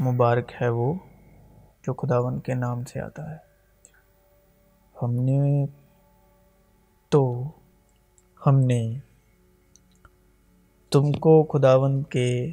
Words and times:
مبارک 0.00 0.52
ہے 0.62 0.68
وہ 0.68 0.94
جو 1.86 1.94
خداون 1.94 2.40
کے 2.40 2.54
نام 2.54 2.84
سے 2.84 3.00
آتا 3.00 3.30
ہے۔ 3.30 3.36
ہم 5.02 5.12
نے 5.12 5.66
تو 7.08 7.50
ہم 8.46 8.60
نے 8.60 8.98
تم 10.90 11.12
کو 11.12 11.44
خداون 11.44 12.02
کے 12.02 12.52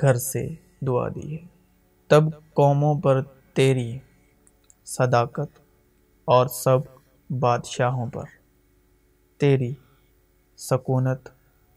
گھر 0.00 0.14
سے 0.14 0.48
دعا 0.86 1.08
دی 1.08 1.36
ہے۔ 1.36 1.46
تب 2.08 2.24
قوموں 2.54 3.00
پر 3.00 3.22
تیری 3.54 3.98
صداقت 4.84 5.58
اور 6.24 6.46
سب 6.46 6.78
بادشاہوں 7.40 8.06
پر 8.06 8.24
تیری 9.36 9.74
سکونت 10.56 11.28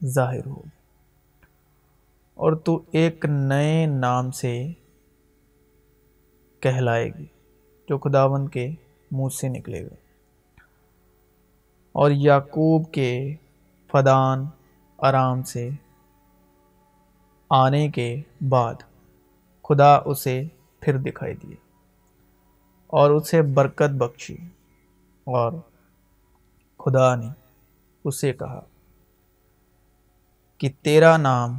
ظاہر 0.05 0.45
ہو 0.45 0.61
اور 2.37 2.53
تو 2.53 2.81
ایک 2.91 3.25
نئے 3.25 3.85
نام 3.85 4.31
سے 4.31 4.71
کہلائے 6.59 7.09
گی، 7.09 7.25
جو 7.89 7.97
خداون 7.97 8.47
کے 8.47 8.69
منہ 9.11 9.29
سے 9.29 9.47
نکلے 9.47 9.83
گا 9.83 9.95
اور 11.91 12.11
یعقوب 12.11 12.91
کے 12.91 13.35
فدان 13.91 14.45
آرام 14.97 15.43
سے 15.43 15.69
آنے 17.49 17.89
کے 17.89 18.21
بعد 18.49 18.73
خدا 19.69 19.99
اسے 20.05 20.43
پھر 20.79 20.97
دکھائی 20.97 21.35
دیے 21.35 21.55
اور 22.87 23.11
اسے 23.11 23.41
برکت 23.41 23.89
بخشی۔ 23.89 24.37
اور 25.23 25.51
خدا 26.79 27.15
نے 27.15 27.27
اسے 28.03 28.33
کہا 28.33 28.61
کہ 30.57 30.69
تیرا 30.81 31.17
نام 31.17 31.57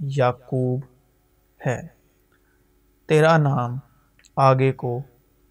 یعقوب 0.00 0.80
ہے۔ 1.66 1.82
تیرا 3.08 3.36
نام 3.36 3.76
آگے 4.36 4.72
کو 4.72 5.00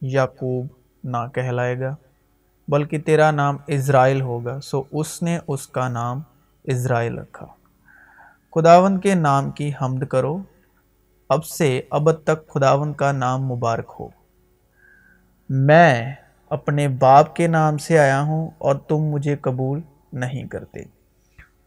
یعقوب 0.02 0.68
نہ 1.04 1.18
کہلائے 1.34 1.80
گا، 1.80 1.96
بلکہ 2.68 3.00
تیرا 3.00 3.32
نام 3.32 3.58
اسرائیل 3.68 4.22
ہوگا، 4.22 4.62
سو 4.62 4.84
اس 4.92 5.24
نے 5.24 5.40
اس 5.48 5.68
کا 5.68 5.88
نام 5.88 6.22
اسرائیل 6.64 7.18
رکھا۔ 7.18 7.46
خداون 8.56 9.00
کے 9.00 9.16
نام 9.16 9.52
کی 9.52 9.72
حمد 9.82 10.04
کرو، 10.06 10.38
اب 11.30 11.46
سے 11.46 11.82
اب 11.90 12.12
تک 12.12 12.48
خداون 12.48 12.94
کا 12.94 13.12
نام 13.12 13.46
مبارک 13.46 13.92
ہو۔ 14.00 14.08
میں 15.50 16.14
اپنے 16.50 16.88
باپ 16.88 17.36
کے 17.36 17.48
نام 17.48 17.78
سے 17.78 18.00
آیا 18.00 18.22
ہوں 18.22 18.50
اور 18.58 18.76
تم 18.76 18.98
مجھے 18.98 19.36
قبول 19.36 19.82
نہیں 20.14 20.48
کرتے۔ 20.48 20.84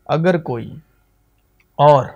اگر 0.07 0.39
کوئی 0.39 0.77
اور 1.75 2.07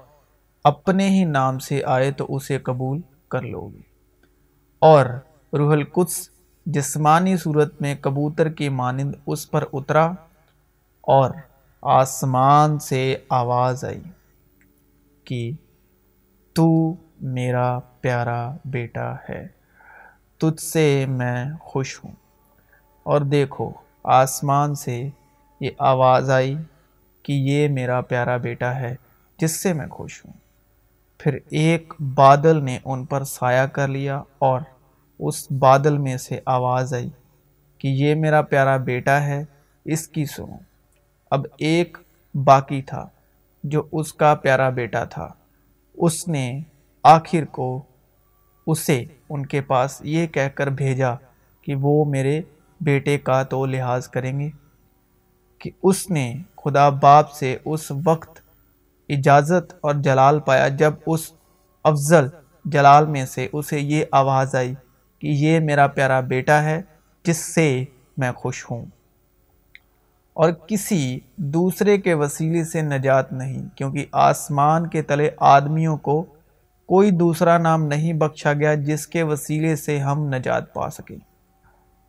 اپنے 0.65 1.09
ہی 1.09 1.25
نام 1.25 1.59
سے 1.59 1.83
آئے 1.85 2.11
تو 2.11 2.27
اسے 2.29 2.59
قبول 2.59 3.01
کر 3.29 3.43
لو 3.43 3.69
گی 3.69 3.83
اور 4.79 5.07
روح 5.53 5.73
القدس 5.73 6.31
جسمانی 6.67 7.37
صورت 7.37 7.83
میں 7.83 7.95
کبوتر 8.01 8.49
کی 8.49 8.69
مانند 8.69 9.15
اس 9.27 9.51
پر 9.51 9.65
اترا 9.73 10.07
اور 11.01 11.31
آسمان 11.83 12.79
سے 12.79 13.17
آواز 13.29 13.85
آئی 13.85 14.01
کہ 15.25 15.51
تو 16.53 16.95
میرا 17.21 17.79
پیارا 18.01 18.57
بیٹا 18.65 19.15
ہے، 19.29 19.47
تجھ 20.39 20.63
سے 20.63 21.07
میں 21.09 21.45
خوش 21.61 22.05
ہوں۔ 22.05 22.13
اور 23.03 23.21
دیکھو، 23.21 23.71
آسمان 24.05 24.75
سے 24.75 25.09
یہ 25.61 25.71
آواز 25.79 26.31
آئی 26.31 26.57
کہ 27.23 27.33
یہ 27.33 27.69
میرا 27.69 28.01
پیارا 28.01 28.37
بیٹا 28.37 28.75
ہے، 28.75 28.95
جس 29.39 29.63
سے 29.63 29.73
میں 29.73 29.87
خوش 29.87 30.25
ہوں۔ 30.25 30.50
پھر 31.23 31.39
ایک 31.51 31.95
بادل 32.15 32.65
نے 32.65 32.79
ان 32.85 33.05
پر 33.05 33.25
سایہ 33.25 33.67
کر 33.67 33.89
لیا 33.89 34.23
اور 34.39 34.61
اس 35.19 35.53
بادل 35.53 35.99
میں 35.99 36.17
سے 36.17 36.41
آواز 36.47 36.95
آئی 36.95 37.09
کہ 37.79 37.89
یہ 37.89 38.15
میرا 38.15 38.43
پیارا 38.43 38.77
بیٹا 38.77 39.23
ہے، 39.23 39.45
اس 39.85 40.09
کی 40.09 40.25
سنو۔ 40.25 40.57
اب 41.31 41.47
ایک 41.59 41.99
باقی 42.35 42.83
تھا 42.83 43.09
جو 43.65 43.83
اس 43.93 44.15
کا 44.15 44.35
پیارا 44.35 44.71
بیٹا 44.71 45.05
تھا۔ 45.05 45.29
اس 45.95 46.29
نے 46.29 46.61
آخر 47.03 47.45
کو 47.45 47.83
اسے 48.67 49.05
ان 49.29 49.47
کے 49.47 49.61
پاس 49.61 50.01
یہ 50.05 50.27
کہہ 50.27 50.49
کر 50.55 50.67
بھیجا 50.67 51.15
کہ 51.63 51.75
وہ 51.75 52.05
میرے 52.05 52.41
بیٹے 52.81 53.19
کا 53.19 53.43
تو 53.43 53.67
لحاظ 53.67 54.09
کریں 54.09 54.41
گے 54.41 54.51
کہ 55.59 55.71
اس 55.83 56.11
نے 56.11 56.35
خدا 56.65 56.89
باپ 56.89 57.33
سے 57.33 57.57
اس 57.65 57.93
وقت 58.05 58.41
اجازت 59.11 59.73
اور 59.81 59.95
جلال 59.95 60.41
پایا 60.41 60.69
جب 60.69 60.95
اس 61.07 61.33
افضل 61.85 62.29
جلال 62.65 63.07
میں 63.07 63.27
سے 63.27 63.49
اسے 63.53 63.81
یہ 63.81 64.05
آواز 64.13 64.55
آئی 64.55 64.75
کہ 65.19 65.27
یہ 65.27 65.61
میرا 65.61 65.87
پیارا 65.87 66.21
بیٹا 66.21 66.63
ہے 66.63 66.81
جس 67.25 67.37
سے 67.37 67.85
میں 68.17 68.33
خوش 68.33 68.65
ہوں۔ 68.71 68.85
اور 70.33 70.53
کسی 70.67 71.19
دوسرے 71.37 71.99
کے 71.99 72.15
وسیلے 72.15 72.65
سے 72.65 72.83
نجات 72.83 73.33
نہیں، 73.33 73.69
کیونکہ 73.77 74.05
آسمان 74.13 74.87
کے 74.87 75.03
تلے 75.03 75.31
آدمیوں 75.39 75.97
کو 75.97 76.23
کوئی 76.89 77.11
دوسرا 77.11 77.59
نام 77.59 77.85
نہیں 77.85 78.13
بخشا 78.13 78.53
گیا 78.53 78.75
جس 78.75 79.07
کے 79.07 79.23
وسیلے 79.23 79.77
سے 79.77 79.99
ہم 79.99 80.25
نجات 80.35 80.73
پا 80.75 80.91
سکیں۔ 80.91 81.17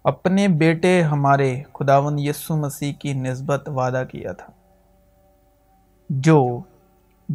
اپنے 0.03 0.47
بیٹے 0.47 1.01
ہمارے 1.01 1.62
خداون 1.73 2.19
یسو 2.19 2.56
مسیح 2.57 2.94
کی 2.94 3.13
نسبت 3.13 3.69
وعدہ 3.69 4.03
کیا 4.12 4.31
تھا، 4.31 4.51
جو 6.09 6.62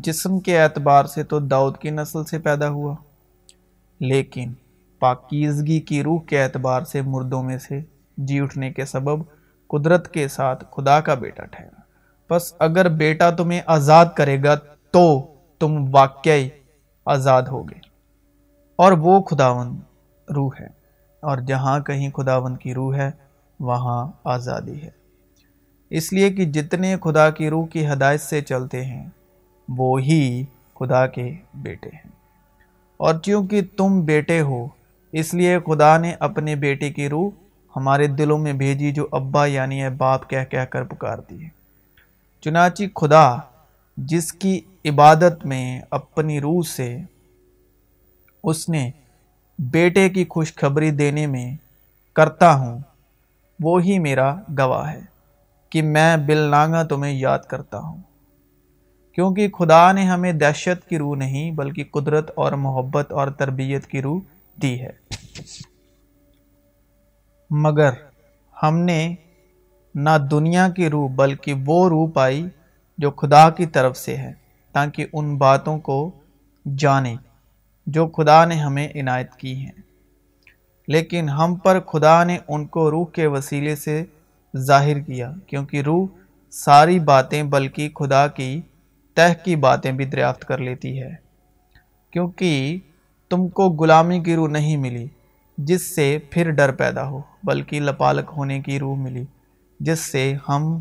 جسم 0.04 0.38
کے 0.40 0.62
اعتبار 0.62 1.04
سے 1.04 1.22
تو 1.22 1.38
داؤد 1.38 1.76
کی 1.78 1.90
نسل 1.90 2.24
سے 2.24 2.38
پیدا 2.38 2.68
ہوا، 2.68 2.94
لیکن 4.00 4.52
پاکیزگی 4.98 5.80
کی 5.80 6.02
روح 6.02 6.20
کے 6.20 6.42
اعتبار 6.42 6.82
سے 6.82 7.00
مردوں 7.02 7.42
میں 7.42 7.58
سے 7.58 7.80
جی 8.18 8.40
اٹھنے 8.40 8.72
کے 8.72 8.84
سبب 8.84 9.22
قدرت 9.66 10.08
کے 10.08 10.28
ساتھ 10.28 10.64
خدا 10.76 11.00
کا 11.00 11.14
بیٹا 11.14 11.44
ٹھہرا۔ 11.44 11.80
بس 12.30 12.54
اگر 12.58 12.88
بیٹا 12.88 13.30
تمہیں 13.30 13.60
آزاد 13.66 14.06
کرے 14.16 14.42
گا 14.44 14.54
تو 14.90 15.34
تم 15.58 15.84
واقعی 15.92 16.48
آزاد 17.04 17.42
ہوگے۔ 17.42 17.78
اور 18.76 18.92
وہ 18.92 19.22
خداون 19.22 19.80
روح 20.34 20.50
ہے، 20.60 20.68
اور 21.22 21.38
جہاں 21.38 21.80
کہیں 21.80 22.10
خداون 22.10 22.56
کی 22.56 22.74
روح 22.74 22.96
ہے، 22.96 23.10
وہاں 23.60 24.06
آزادی 24.24 24.82
ہے۔ 24.82 24.90
اس 25.90 26.12
لیے 26.12 26.30
کہ 26.30 26.44
جتنے 26.44 26.96
خدا 27.02 27.30
کی 27.30 27.50
روح 27.50 27.66
کی 27.66 27.86
ہدایت 27.86 28.20
سے 28.20 28.40
چلتے 28.40 28.84
ہیں 28.84 29.06
وہی 29.68 30.44
خدا 30.74 31.06
کے 31.06 31.34
بیٹے 31.54 31.88
ہیں۔ 31.88 32.10
اور 32.96 33.14
چونکہ 33.14 33.60
تم 33.76 34.00
بیٹے 34.00 34.40
ہو، 34.40 34.68
اس 35.12 35.34
لیے 35.34 35.58
خدا 35.66 35.98
نے 35.98 36.14
اپنے 36.20 36.54
بیٹے 36.54 36.92
کی 36.92 37.08
روح 37.08 37.30
ہمارے 37.76 38.06
دلوں 38.06 38.38
میں 38.38 38.52
بھیجی 38.52 38.92
جو 38.92 39.06
ابا 39.12 39.46
یعنی 39.46 39.82
ہے 39.82 39.90
باپ 39.90 40.30
کہہ 40.30 40.44
کہہ 40.50 40.64
کر 40.64 40.84
پکارتی 40.84 41.44
ہے۔ 41.44 41.48
چنانچہ 42.40 42.82
خدا 42.96 43.36
جس 43.96 44.32
کی 44.32 44.60
عبادت 44.84 45.46
میں 45.46 45.80
اپنی 45.90 46.40
روح 46.40 46.62
سے 46.62 46.98
اس 48.44 48.68
نے 48.68 48.90
بیٹے 49.58 50.08
کی 50.08 50.24
خوشخبری 50.28 50.90
دینے 50.90 51.26
میں 51.26 51.56
کرتا 52.12 52.54
ہوں 52.54 52.78
وہی 53.60 53.98
میرا 53.98 54.34
گواہ 54.58 54.92
ہے 54.92 55.00
کہ 55.70 55.82
میں 55.82 56.16
بل 56.16 56.54
تمہیں 56.88 57.12
یاد 57.12 57.38
کرتا 57.38 57.78
ہوں۔ 57.78 58.00
کیونکہ 59.16 59.48
خدا 59.48 59.92
نے 59.92 60.02
ہمیں 60.02 60.32
دہشت 60.32 60.88
کی 60.88 60.98
روح 60.98 61.16
نہیں 61.16 61.50
بلکہ 61.50 61.84
قدرت 61.90 62.30
اور 62.34 62.52
محبت 62.52 63.12
اور 63.12 63.28
تربیت 63.28 63.86
کی 63.86 64.02
روح 64.02 64.20
دی 64.62 64.80
ہے۔ 64.80 64.90
مگر 67.50 67.90
ہم 68.62 68.78
نے 68.78 69.14
نہ 69.94 70.10
دنیا 70.30 70.68
کی 70.68 70.88
روح 70.88 71.10
بلکہ 71.16 71.54
وہ 71.66 71.88
روح 71.88 72.10
پائی 72.14 72.46
جو 72.98 73.10
خدا 73.10 73.50
کی 73.50 73.66
طرف 73.66 73.96
سے 73.96 74.16
ہے، 74.16 74.32
تاکہ 74.72 75.06
ان 75.12 75.36
باتوں 75.36 75.78
کو 75.78 76.10
جانے 76.78 77.16
جو 77.86 78.08
خدا 78.08 78.44
نے 78.44 78.54
ہمیں 78.54 78.88
عنایت 78.94 79.32
کی 79.32 79.54
ہیں۔ 79.54 79.72
لیکن 80.88 81.28
ہم 81.28 81.54
پر 81.54 81.80
خدا 81.80 82.24
نے 82.24 82.38
ان 82.48 82.66
کو 82.66 82.90
روح 82.90 83.06
کے 83.06 83.26
وسیلے 83.26 83.76
سے 83.76 84.04
ظاہر 84.56 85.00
کیا، 85.00 85.32
کیونکہ 85.46 85.80
روح 85.80 86.06
ساری 86.50 86.98
باتیں 86.98 87.42
بلکہ 87.42 87.88
خدا 87.88 88.26
کی 88.26 88.60
تہ 89.16 89.44
کی 89.44 89.56
باتیں 89.56 89.92
بھی 89.92 90.04
دریافت 90.04 90.44
کر 90.44 90.58
لیتی 90.58 91.02
ہے۔ 91.02 91.10
کیونکہ 92.10 92.78
تم 93.30 93.48
کو 93.48 93.68
غلامی 93.68 94.20
کی 94.20 94.34
روح 94.34 94.48
نہیں 94.48 94.76
ملی، 94.76 95.06
جس 95.58 95.94
سے 95.94 96.18
پھر 96.30 96.50
ڈر 96.50 96.72
پیدا 96.72 97.08
ہو، 97.08 97.20
بلکہ 97.44 97.80
لپالک 97.80 98.30
ہونے 98.36 98.60
کی 98.60 98.78
روح 98.78 98.96
ملی، 98.96 99.24
جس 99.80 100.00
سے 100.00 100.34
ہم 100.48 100.80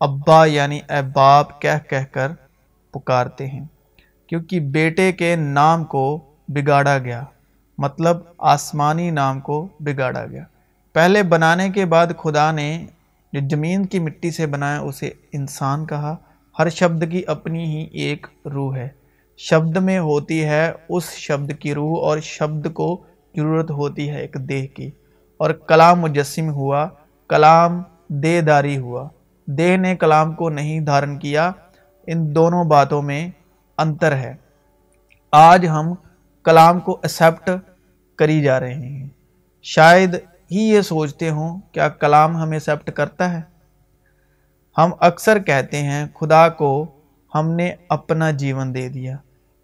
ابا 0.00 0.44
یعنی 0.44 0.80
اے 0.88 1.02
باپ 1.14 1.62
کہہ 1.62 1.88
کہہ 1.90 2.04
کر 2.12 2.32
پکارتے 2.90 3.46
ہیں۔ 3.46 3.64
کیونکہ 4.26 4.60
بیٹے 4.60 5.12
کے 5.12 5.36
نام 5.36 5.84
کو 5.84 6.20
بگاڑا 6.48 6.98
گیا 6.98 7.24
مطلب 7.78 8.16
آسمانی 8.38 9.10
نام 9.10 9.40
کو 9.40 9.68
بگاڑا 9.80 10.26
گیا۔ 10.26 10.44
پہلے 10.92 11.22
بنانے 11.22 11.70
کے 11.70 11.84
بعد 11.84 12.06
خدا 12.18 12.52
نے 12.52 12.86
جو 13.32 13.40
زمین 13.50 13.86
کی 13.86 13.98
مٹی 13.98 14.30
سے 14.30 14.46
بنایا، 14.46 14.80
اسے 14.80 15.10
انسان 15.32 15.86
کہا۔ 15.86 16.16
ہر 16.58 16.68
شبد 16.68 17.04
کی 17.10 17.22
اپنی 17.26 17.64
ہی 17.64 17.86
ایک 17.92 18.26
روح 18.44 18.76
ہے۔ 18.76 18.88
شبد 19.36 19.76
میں 19.76 19.98
ہوتی 19.98 20.44
ہے 20.44 20.72
اس 20.88 21.10
شبد 21.10 21.52
کی 21.52 21.74
روح 21.74 22.00
اور 22.00 22.18
شبد 22.18 22.72
کو 22.72 23.02
ضرورت 23.36 23.70
ہوتی 23.70 24.10
ہے 24.10 24.20
ایک 24.20 24.36
دیہ 24.48 24.66
کی۔ 24.66 24.90
اور 25.36 25.50
کلام 25.50 26.00
مجسم 26.00 26.48
ہوا، 26.48 26.88
کلام 27.28 27.82
دے 28.08 28.40
داری 28.40 28.78
ہوا۔ 28.78 29.08
دیہ 29.46 29.76
نے 29.76 29.96
کلام 29.96 30.32
کو 30.32 30.50
نہیں 30.50 30.80
دھارن 30.80 31.18
کیا، 31.18 31.50
ان 32.06 32.34
دونوں 32.34 32.64
باتوں 32.64 33.02
میں 33.02 33.30
انتر 33.78 34.12
ہے۔ 34.12 34.34
آج 35.32 35.68
ہم 35.68 35.94
کلام 36.44 36.80
کو 36.80 36.98
ایکسیپٹ 37.02 37.50
کری 38.16 38.42
جا 38.42 38.60
رہے 38.60 38.74
ہیں۔ 38.74 39.08
شاید 39.62 40.14
ہی 40.50 40.58
یہ 40.58 40.80
سوچتے 40.80 41.30
ہوں، 41.30 41.60
کیا 41.72 41.88
کلام 41.88 42.36
ہمیں 42.36 42.56
ایکسیپٹ 42.56 42.90
کرتا 42.90 43.34
ہے؟ 43.34 43.57
ہم 44.78 44.90
اکثر 45.00 45.38
کہتے 45.38 45.82
ہیں، 45.82 46.06
خدا 46.20 46.48
کو 46.48 46.86
ہم 47.34 47.50
نے 47.50 47.74
اپنا 47.88 48.30
جیون 48.30 48.74
دے 48.74 48.88
دیا، 48.88 49.16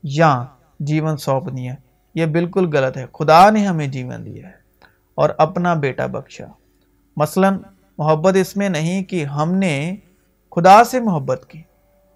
یا 0.02 0.44
جیون 0.80 1.16
سونپ 1.16 1.56
دیا۔ 1.56 1.74
یہ 2.14 2.26
بالکل 2.26 2.76
غلط 2.76 2.96
ہے۔ 2.96 3.06
خدا 3.12 3.50
نے 3.50 3.66
ہمیں 3.66 3.86
جیون 3.86 4.26
دیا 4.26 4.48
ہے 4.48 4.52
اور 5.14 5.30
اپنا 5.38 5.74
بیٹا 5.74 6.06
بخشا۔ 6.06 6.44
مثلا، 7.16 7.50
محبت 7.98 8.36
اس 8.36 8.56
میں 8.56 8.68
نہیں 8.68 9.04
کہ 9.04 9.24
ہم 9.24 9.54
نے 9.54 9.96
خدا 10.56 10.84
سے 10.84 11.00
محبت 11.00 11.44
کی، 11.48 11.62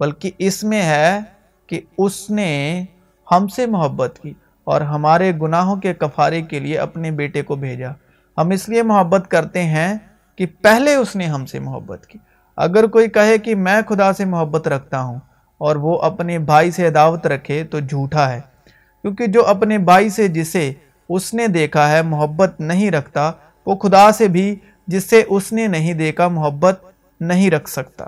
بلکہ 0.01 0.31
اس 0.39 0.65
میں 0.65 0.83
ہے 0.83 1.19
کہ 1.67 1.81
اس 1.99 2.31
نے 2.31 2.85
ہم 3.33 3.49
سے 3.49 3.67
محبت 3.67 4.19
کی 4.23 4.33
اور 4.65 4.81
ہمارے 4.81 5.33
گناہوں 5.43 5.77
کے 5.77 5.95
کفارے 5.95 6.43
کے 6.43 6.61
لیے 6.61 6.79
اپنے 6.79 7.11
بیٹے 7.11 7.43
کو 7.43 7.57
بھیجا۔ 7.57 7.91
ہم 8.39 8.51
اس 8.51 8.69
لیے 8.69 8.83
محبت 8.83 9.31
کرتے 9.31 9.63
ہیں 9.63 9.95
کہ 10.37 10.47
پہلے 10.63 10.95
اس 10.95 11.17
نے 11.17 11.27
ہم 11.27 11.47
سے 11.47 11.59
محبت 11.59 12.07
کی۔ 12.07 12.19
اگر 12.59 12.87
کوئی 12.87 13.09
کہے 13.09 13.39
کہ 13.39 13.55
میں 13.55 13.83
خدا 13.89 14.13
سے 14.13 14.25
محبت 14.25 14.69
رکھتا 14.69 15.01
ہوں 15.01 15.19
اور 15.59 15.77
وہ 15.77 15.99
اپنے 15.99 16.39
بھائی 16.39 16.71
سے 16.71 16.89
عداوت 16.89 17.27
رکھے 17.27 17.65
تو 17.65 17.81
جھوٹا 17.81 18.33
ہے۔ 18.33 18.41
کیونکہ 19.03 19.27
جو 19.27 19.47
اپنے 19.47 19.79
بھائی 19.79 20.09
سے 20.09 20.29
جسے 20.29 20.73
اس 21.09 21.35
نے 21.35 21.47
دیکھا 21.47 21.91
ہے 21.91 22.03
محبت 22.03 22.61
نہیں 22.61 22.91
رکھتا، 22.91 23.33
وہ 23.67 23.77
خدا 23.77 24.13
سے 24.13 24.29
بھی 24.29 24.57
جس 24.87 25.11
سے 25.11 25.23
اس 25.29 25.53
نے 25.53 25.67
نہیں 25.67 25.95
دیکھا 25.95 26.29
محبت 26.29 26.83
نہیں 27.21 27.51
رکھ 27.51 27.71
سکتا۔ 27.71 28.05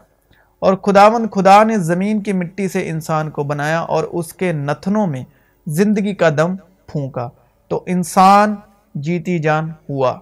اور 0.58 0.74
خداوند 0.74 1.26
خدا 1.34 1.62
نے 1.62 1.78
زمین 1.78 2.22
کی 2.22 2.32
مٹی 2.32 2.68
سے 2.68 2.88
انسان 2.88 3.30
کو 3.30 3.42
بنایا 3.42 3.80
اور 3.80 4.04
اس 4.04 4.32
کے 4.32 4.52
نتنوں 4.52 5.06
میں 5.06 5.24
زندگی 5.66 6.14
کا 6.14 6.28
دم 6.28 6.56
پھونکا۔ 6.86 7.28
تو 7.68 7.82
انسان 7.86 8.54
جیتی 8.94 9.38
جان 9.38 9.72
ہوا۔ 9.88 10.18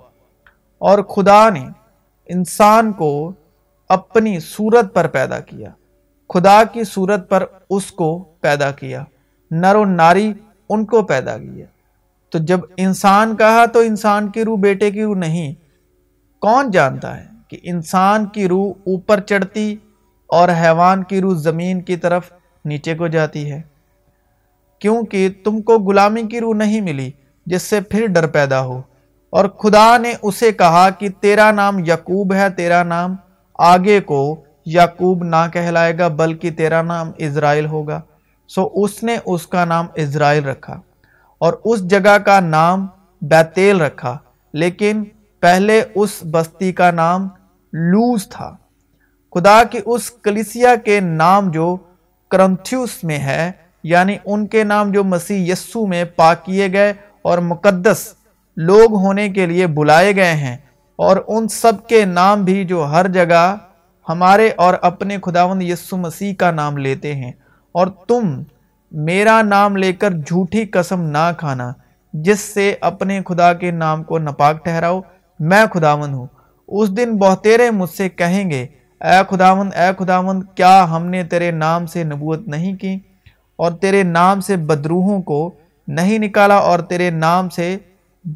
اور 0.79 1.03
خدا 1.03 1.49
نے 1.49 1.67
انسان 2.27 2.93
کو 2.93 3.33
اپنی 3.88 4.40
صورت 4.40 4.94
پر 4.94 5.06
پیدا 5.06 5.40
کیا۔ 5.40 5.70
خدا 6.29 6.64
کی 6.73 6.85
صورت 6.85 7.29
پر 7.29 7.44
اس 7.70 7.93
کو 7.93 8.25
پیدا 8.40 8.70
کیا۔ 8.70 9.05
نر 9.50 9.75
و 9.75 9.85
ناری 9.85 10.32
ان 10.69 10.85
کو 10.85 11.02
پیدا 11.02 11.38
کیا۔ 11.38 11.67
تو 12.31 12.38
جب 12.38 12.61
انسان 12.76 13.37
کہا 13.37 13.67
تو 13.67 13.81
انسان 13.81 14.29
کی 14.29 14.44
روح 14.44 14.58
بیٹے 14.58 14.90
کی 14.90 15.02
روح 15.02 15.17
نہیں۔ 15.17 15.55
کون 16.40 16.70
جانتا 16.70 17.20
ہے 17.20 17.26
کہ 17.49 17.58
انسان 17.62 18.26
کی 18.26 18.49
روح 18.49 18.70
اوپر 18.87 19.20
چڑھتی 19.20 19.76
اور 20.26 20.49
حیوان 20.49 21.05
کی 21.05 21.20
روح 21.20 21.34
زمین 21.34 21.81
کی 21.81 21.96
طرف 21.96 22.32
نیچے 22.64 22.94
کو 22.94 23.06
جاتی 23.06 23.52
ہے؟ 23.52 23.62
کیونکہ 24.79 25.29
تم 25.44 25.62
کو 25.62 25.79
غلامی 25.79 26.23
کی 26.23 26.41
روح 26.41 26.55
نہیں 26.55 26.81
ملی، 26.81 27.11
جس 27.46 27.62
سے 27.62 27.81
پھر 27.81 28.06
ڈر 28.06 28.26
پیدا 28.26 28.61
ہو۔ 28.61 28.82
اور 29.31 29.49
خدا 29.49 29.99
نے 29.99 30.14
اسے 30.23 30.52
کہا 30.52 30.91
کہ 30.91 31.08
تیرا 31.20 31.50
نام 31.50 31.84
یعقوب 31.84 32.34
ہے، 32.34 32.50
تیرا 32.50 32.82
نام 32.82 33.17
آگے 33.58 34.00
کو 34.00 34.20
یعقوب 34.66 35.25
نہ 35.25 35.46
کہلائے 35.52 35.99
گا، 35.99 36.08
بلکہ 36.08 36.50
تیرا 36.50 36.82
نام 36.82 37.10
اسرائیل 37.19 37.66
ہوگا۔ 37.66 38.00
سو 38.49 38.69
اس 38.75 39.02
نے 39.02 39.16
اس 39.25 39.46
کا 39.46 39.64
نام 39.64 39.87
اسرائیل 39.94 40.44
رکھا 40.44 40.81
اور 41.38 41.52
اس 41.64 41.82
جگہ 41.90 42.19
کا 42.19 42.40
نام 42.40 42.87
بیتیل 43.22 43.81
رکھا، 43.81 44.16
لیکن 44.52 45.05
پہلے 45.40 45.82
اس 45.94 46.10
بستی 46.31 46.72
کا 46.72 46.90
نام 46.90 47.28
لوز 47.72 48.28
تھا۔ 48.28 48.56
خدا 49.34 49.62
کی 49.64 49.78
اس 49.87 50.10
کلیسیا 50.10 50.75
کے 50.84 51.00
نام 51.00 51.50
جو 51.50 51.76
کرنتھیوس 52.31 53.05
میں 53.05 53.19
ہے 53.19 53.50
یعنی 53.82 54.16
ان 54.25 54.46
کے 54.46 54.64
نام 54.64 54.90
جو 54.93 55.05
مسیح 55.05 55.52
یسو 55.52 55.87
میں 55.87 56.05
پاک 56.05 56.44
کیے 56.44 56.72
گئے 56.72 56.93
اور 57.22 57.38
مقدس 57.38 58.14
لوگ 58.56 58.94
ہونے 58.94 59.28
کے 59.28 59.46
لیے 59.46 59.66
بلائے 59.66 60.16
گئے 60.16 60.34
ہیں 60.34 60.56
اور 60.99 61.17
ان 61.29 61.49
سب 61.49 61.87
کے 61.87 62.05
نام 62.05 62.45
بھی 62.45 62.65
جو 62.65 62.85
ہر 62.85 63.09
جگہ 63.09 63.56
ہمارے 64.09 64.50
اور 64.56 64.75
اپنے 64.83 65.17
خداوند 65.23 65.62
یسو 65.62 65.97
مسیح 65.97 66.35
کا 66.35 66.50
نام 66.50 66.77
لیتے 66.77 67.15
ہیں۔ 67.15 67.33
اور 67.73 67.87
تم 67.87 68.43
میرا 68.93 69.43
نام 69.43 69.77
لے 69.77 69.93
کر 69.93 70.11
جھوٹی 70.11 70.65
قسم 70.65 71.03
نہ 71.03 71.31
کھانا، 71.37 71.73
جس 72.12 72.41
سے 72.41 72.75
اپنے 72.81 73.21
خدا 73.27 73.53
کے 73.53 73.71
نام 73.71 74.03
کو 74.03 74.19
نپاک 74.19 74.65
ٹھہراؤ۔ 74.65 75.00
میں 75.41 75.65
خداوند 75.75 76.15
ہوں۔ 76.15 76.27
اس 76.69 76.97
دن 76.97 77.17
بہتیرے 77.17 77.71
مجھ 77.71 77.91
سے 77.91 78.09
کہیں 78.09 78.51
گے، 78.51 78.67
اے 79.01 79.37
خداوند 79.37 79.71
اے 79.75 80.05
خداوند، 80.05 80.43
کیا 80.55 80.87
ہم 80.91 81.06
نے 81.06 81.25
تیرے 81.25 81.51
نام 81.51 81.87
سے 81.87 82.05
نبوت 82.05 82.49
نہیں 82.49 82.77
کی؟ 82.77 82.97
اور 83.56 83.73
تیرے 83.73 84.03
نام 84.03 84.41
سے 84.41 84.56
بدروہوں 84.56 85.23
کو 85.23 85.51
نہیں 85.89 86.19
نکالا، 86.19 86.56
اور 86.56 86.79
تیرے 86.79 87.11
نام 87.11 87.49
سے 87.49 87.77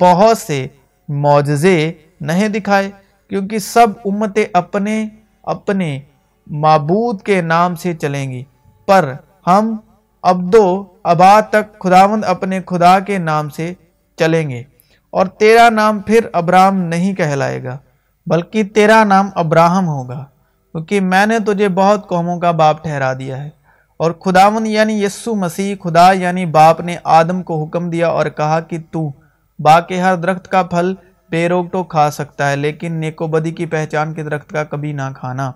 بہت 0.01 0.39
سے 0.39 0.67
معجزے 1.09 1.93
نہیں 2.23 2.49
دکھائے، 2.49 2.91
کیونکہ 3.29 3.59
سب 3.59 3.87
امتیں 4.05 4.45
اپنے 4.53 5.09
اپنے 5.43 6.01
معبود 6.47 7.23
کے 7.23 7.43
نام 7.43 7.75
سے 7.75 7.95
چلیں 7.95 8.31
گی۔ 8.31 8.45
پر 8.87 9.13
ہم 9.47 9.77
ابدو 10.23 10.85
ابا 11.05 11.41
تک 11.41 11.79
خداوند 11.79 12.25
اپنے 12.25 12.61
خدا 12.67 12.99
کے 13.01 13.19
نام 13.19 13.49
سے 13.49 13.75
چلیں 14.17 14.51
گے۔ 14.51 14.63
اور 15.11 15.27
تیرا 15.27 15.69
نام 15.71 15.99
پھر 15.99 16.27
ابراہم 16.33 16.77
نہیں 16.77 17.15
کہلائے 17.15 17.65
گا، 17.65 17.79
بلکہ 18.27 18.63
تیرا 18.63 19.05
نام 19.05 19.29
ابراہم 19.35 19.89
ہوگا، 19.89 20.25
کیونکہ 20.73 21.01
میں 21.01 21.27
نے 21.27 21.39
تجھے 21.39 21.69
بہت 21.69 22.09
قوموں 22.09 22.41
کا 22.41 22.51
باپ 22.51 22.83
ٹھہرا 22.83 23.13
دیا 23.13 23.45
ہے۔ 23.45 23.51
اور 23.97 24.13
خداون 24.13 24.67
یعنی 24.67 25.05
یسو 25.05 25.35
مسیح، 25.35 25.75
خدا 25.85 26.13
یعنی 26.13 26.47
باپ 26.47 26.81
نے 26.81 26.97
آدم 27.05 27.43
کو 27.43 27.65
حکم 27.65 27.91
دیا 27.91 28.09
اور 28.09 28.27
کہا 28.27 28.61
کہ 28.61 28.79
تو 28.91 29.11
با 29.59 29.81
کے 29.81 30.01
ہر 30.01 30.17
درخت 30.17 30.49
کا 30.49 30.63
پھل 30.63 30.95
بے 31.33 31.49
تو 31.73 31.85
کھا 31.85 32.11
سکتا 32.11 32.51
ہے، 32.51 32.57
لیکن 32.57 32.93
نیکو 32.93 33.27
بدی 33.27 33.51
کی 33.51 33.67
پہچان 33.67 34.15
کے 34.15 34.23
درخت 34.23 34.51
کا 34.51 34.65
کبھی 34.65 34.93
نہ 34.93 35.03
کھانا۔ 35.17 35.53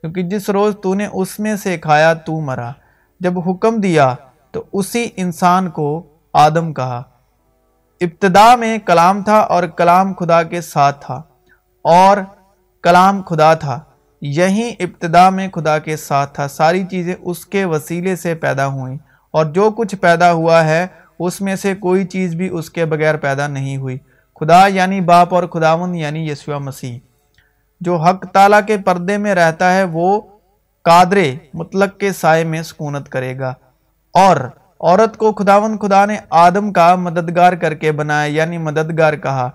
کیونکہ 0.00 0.22
جس 0.22 0.50
روز 0.50 0.74
تو 0.82 0.94
نے 0.94 1.06
اس 1.12 1.40
میں 1.40 1.56
سے 1.56 1.78
کھایا، 1.78 2.14
تو 2.14 2.40
مرا۔ 2.40 2.72
جب 3.20 3.38
حکم 3.38 3.80
دیا، 3.80 4.14
تو 4.50 4.64
اسی 4.72 5.08
انسان 5.16 5.70
کو 5.70 6.02
آدم 6.32 6.74
کہا۔ 6.74 7.02
ابتدا 8.00 8.56
میں 8.56 8.78
کلام 8.78 9.22
تھا 9.22 9.36
اور 9.36 9.62
کلام 9.62 10.12
خدا 10.12 10.42
کے 10.42 10.60
ساتھ 10.60 11.06
تھا۔ 11.06 11.22
اور 11.82 12.16
کلام 12.82 13.22
خدا 13.22 13.54
تھا۔ 13.54 13.80
یہی 14.20 14.74
ابتدا 14.78 15.30
میں 15.30 15.48
خدا 15.48 15.78
کے 15.78 15.96
ساتھ 15.96 16.34
تھا۔ 16.34 16.48
ساری 16.48 16.84
چیزیں 16.84 17.14
اس 17.20 17.46
کے 17.46 17.64
وسیلے 17.64 18.16
سے 18.16 18.34
پیدا 18.34 18.66
ہوئیں۔ 18.66 18.98
اور 19.30 19.44
جو 19.44 19.70
کچھ 19.70 19.96
پیدا 19.96 20.32
ہوا 20.32 20.64
ہے، 20.64 20.86
اس 21.18 21.40
میں 21.40 21.56
سے 21.56 21.74
کوئی 21.74 22.04
چیز 22.04 22.34
بھی 22.34 22.48
اس 22.48 22.70
کے 22.70 22.84
بغیر 22.84 23.16
پیدا 23.16 23.48
نہیں 23.48 23.76
ہوئی۔ 23.76 23.98
خدا 24.40 24.66
یعنی 24.66 25.00
باپ 25.00 25.34
اور 25.34 25.44
خداون 25.44 25.94
یعنی 25.94 26.30
یسوع 26.30 26.58
مسیح۔ 26.58 26.98
جو 27.80 27.96
حق 27.96 28.26
تعالیٰ 28.26 28.60
کے 28.66 28.76
پردے 28.76 29.18
میں 29.18 29.34
رہتا 29.34 29.74
ہے، 29.74 29.84
وہ 29.84 30.20
قادرے 30.82 31.34
مطلق 31.54 31.98
کے 31.98 32.12
سائے 32.12 32.44
میں 32.44 32.62
سکونت 32.62 33.08
کرے 33.08 33.38
گا۔ 33.38 33.54
اور 34.12 34.36
عورت 34.80 35.16
کو 35.16 35.32
خداون 35.32 35.78
خدا 35.78 36.06
نے 36.06 36.16
آدم 36.30 36.72
کا 36.72 36.94
مددگار 36.94 37.52
کر 37.52 37.74
کے 37.74 37.92
بنایا 37.92 38.32
یعنی 38.32 38.58
مددگار 38.58 39.14
کہا۔ 39.14 39.50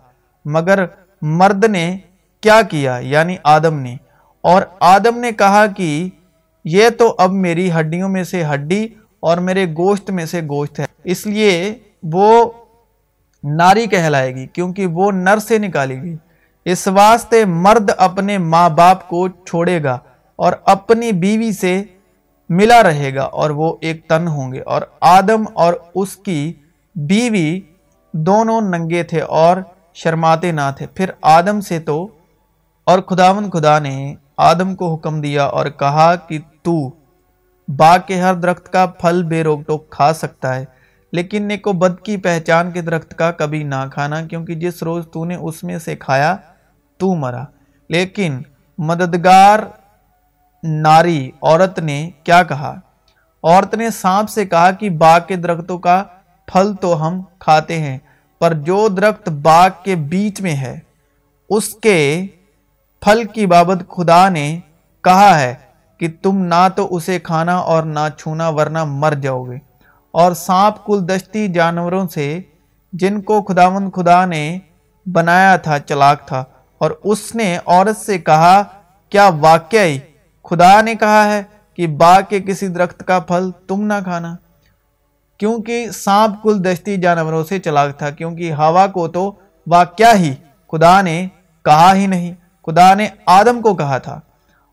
مگر 0.45 0.85
مرد 1.21 1.65
نے 1.65 1.97
کیا 2.41 2.61
کیا؟ 2.61 2.97
یعنی 3.01 3.35
آدم 3.43 3.79
نے۔ 3.79 3.95
اور 4.41 4.61
آدم 4.79 5.19
نے 5.19 5.31
کہا 5.31 5.65
کہ 5.65 6.09
یہ 6.65 6.89
تو 6.89 7.15
اب 7.17 7.31
میری 7.31 7.71
ہڈیوں 7.79 8.09
میں 8.09 8.23
سے 8.23 8.43
ہڈی 8.53 8.87
اور 9.19 9.37
میرے 9.37 9.65
گوشت 9.65 10.09
میں 10.09 10.25
سے 10.25 10.41
گوشت 10.41 10.79
ہے۔ 10.79 10.85
اس 11.03 11.27
لیے 11.27 11.79
وہ 12.03 12.51
ناری 13.43 13.85
کہلائے 13.87 14.35
گی 14.35 14.47
کیونکہ 14.47 14.85
وہ 14.85 15.11
نر 15.11 15.37
سے 15.37 15.57
نکالی 15.57 16.01
گئی 16.01 16.15
اس 16.65 16.87
واسطے 16.87 17.45
مرد 17.45 17.91
اپنے 17.97 18.37
ماں 18.37 18.69
باپ 18.69 19.07
کو 19.07 19.27
چھوڑے 19.27 19.83
گا 19.83 19.97
اور 20.35 20.53
اپنی 20.65 21.11
بیوی 21.11 21.51
سے 21.51 21.83
ملا 22.49 22.83
رہے 22.83 23.15
گا 23.15 23.21
اور 23.21 23.49
وہ 23.49 23.75
ایک 23.81 24.07
تن 24.07 24.27
ہوں 24.27 24.51
گے۔ 24.53 24.61
اور 24.61 24.81
آدم 25.01 25.43
اور 25.53 25.73
اس 25.95 26.15
کی 26.15 26.53
بیوی 26.95 27.59
دونوں 28.13 28.61
ننگے 28.61 29.03
تھے 29.03 29.21
اور 29.21 29.57
شرماتے 29.93 30.51
نہ 30.51 30.71
تھے۔ 30.77 30.87
پھر 30.87 31.09
آدم 31.21 31.61
سے 31.61 31.79
تو، 31.79 32.07
اور 32.83 32.99
خداون 32.99 33.49
خدا 33.51 33.79
نے 33.79 34.15
آدم 34.37 34.75
کو 34.75 34.93
حکم 34.93 35.21
دیا 35.21 35.43
اور 35.45 35.65
کہا 35.65 36.15
کہ 36.15 36.39
تو 36.63 36.89
باغ 37.67 37.97
کے 38.07 38.21
ہر 38.21 38.33
درخت 38.33 38.71
کا 38.73 38.85
پھل 38.85 39.23
بے 39.23 39.43
روک 39.43 39.61
ٹوک 39.67 39.89
کھا 39.89 40.13
سکتا 40.13 40.55
ہے۔ 40.55 40.65
لیکن 41.11 41.43
نیکو 41.43 41.73
بد 41.73 42.05
کی 42.05 42.17
پہچان 42.17 42.71
کے 42.71 42.81
درخت 42.81 43.17
کا 43.17 43.31
کبھی 43.31 43.63
نہ 43.63 43.85
کھانا، 43.93 44.21
کیونکہ 44.21 44.55
جس 44.55 44.83
روز 44.83 45.05
تو 45.13 45.25
نے 45.25 45.35
اس 45.35 45.63
میں 45.63 45.79
سے 45.79 45.95
کھایا، 45.95 46.35
تو 46.97 47.15
مرا۔ 47.15 47.43
لیکن 47.89 48.41
مددگار 48.77 49.59
ناری 50.63 51.31
عورت 51.41 51.79
نے 51.79 52.09
کیا 52.23 52.43
کہا؟ 52.43 52.79
عورت 53.43 53.75
نے 53.75 53.89
سانپ 53.89 54.29
سے 54.29 54.45
کہا 54.45 54.71
کہ 54.71 54.89
باغ 54.89 55.19
کے 55.27 55.35
درختوں 55.35 55.77
کا 55.77 56.03
پھل 56.45 56.73
تو 56.81 57.07
ہم 57.07 57.21
کھاتے 57.39 57.79
ہیں، 57.79 57.97
پر 58.39 58.53
جو 58.53 58.87
درخت 58.87 59.29
باغ 59.29 59.69
کے 59.83 59.95
بیچ 59.95 60.41
میں 60.41 60.55
ہے، 60.55 60.79
اس 61.49 61.69
کے 61.69 62.25
پھل 63.01 63.23
کی 63.23 63.45
بابت 63.45 63.89
خدا 63.89 64.29
نے 64.29 64.59
کہا 65.03 65.39
ہے 65.39 65.55
کہ 65.97 66.07
تم 66.21 66.37
نہ 66.37 66.67
تو 66.75 66.95
اسے 66.95 67.19
کھانا 67.19 67.57
اور 67.57 67.83
نہ 67.83 68.07
چھونا، 68.17 68.49
ورنہ 68.49 68.83
مر 68.83 69.13
جاؤ 69.13 69.43
گے۔ 69.43 69.68
اور 70.19 70.33
سانپ 70.33 70.85
کل 70.85 71.07
دشتی 71.07 71.47
جانوروں 71.47 72.07
سے 72.07 72.39
جن 72.93 73.21
کو 73.21 73.41
خداوند 73.41 73.89
خدا 73.95 74.25
نے 74.25 74.59
بنایا 75.05 75.55
تھا، 75.55 75.79
چلاک 75.79 76.27
تھا۔ 76.27 76.43
اور 76.77 76.91
اس 77.03 77.35
نے 77.35 77.57
عورت 77.65 77.97
سے 77.97 78.17
کہا، 78.17 78.63
کیا 79.09 79.29
واقعی 79.39 79.99
خدا 80.49 80.81
نے 80.81 80.95
کہا 80.95 81.25
ہے 81.25 81.43
کہ 81.73 81.87
باغ 81.87 82.21
کے 82.29 82.39
کسی 82.39 82.67
درخت 82.67 83.07
کا 83.07 83.19
پھل 83.19 83.51
تم 83.67 83.81
نہ 83.81 83.93
کھانا؟ 84.03 84.35
کیونکہ 85.37 85.91
سانپ 85.91 86.43
کل 86.43 86.63
دشتی 86.63 86.97
جانوروں 86.97 87.43
سے 87.43 87.59
چلاک 87.59 87.97
تھا، 87.97 88.09
کیونکہ 88.09 88.53
ہوا 88.53 88.87
کو 88.87 89.07
تو 89.07 89.33
واقعہ 89.67 90.15
ہی 90.15 90.33
خدا 90.71 91.01
نے 91.01 91.27
کہا 91.65 91.95
ہی 91.95 92.07
نہیں، 92.07 92.33
خدا 92.65 92.93
نے 92.93 93.07
آدم 93.25 93.61
کو 93.61 93.75
کہا 93.75 93.97
تھا۔ 93.97 94.19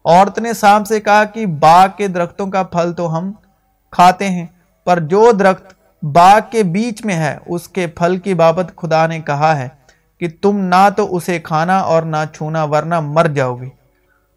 عورت 0.05 0.39
نے 0.39 0.53
سانپ 0.53 0.87
سے 0.87 1.01
کہا 1.01 1.25
کہ 1.25 1.47
باغ 1.47 1.89
کے 1.97 2.09
درختوں 2.09 2.51
کا 2.51 2.63
پھل 2.63 2.93
تو 2.93 3.19
ہم 3.19 3.33
کھاتے 3.91 4.29
ہیں۔ 4.29 4.47
پر 4.87 4.99
جو 5.01 5.33
درخت 5.33 5.75
باغ 6.05 6.39
کے 6.51 6.63
بیچ 6.63 7.05
میں 7.05 7.15
ہے، 7.15 7.39
اس 7.47 7.69
کے 7.69 7.87
پھل 7.87 8.17
کی 8.17 8.35
بابت 8.35 8.73
خدا 8.77 9.07
نے 9.07 9.21
کہا 9.21 9.59
ہے 9.59 9.69
کہ 10.21 10.29
تم 10.43 10.59
نہ 10.59 10.89
تو 10.97 11.17
اسے 11.17 11.39
کھانا 11.39 11.79
اور 11.79 12.03
نہ 12.03 12.17
چھونا 12.35 12.65
ورنہ 12.65 13.01
مر 13.01 13.27
جاؤ 13.27 13.55
گے۔ 13.55 13.69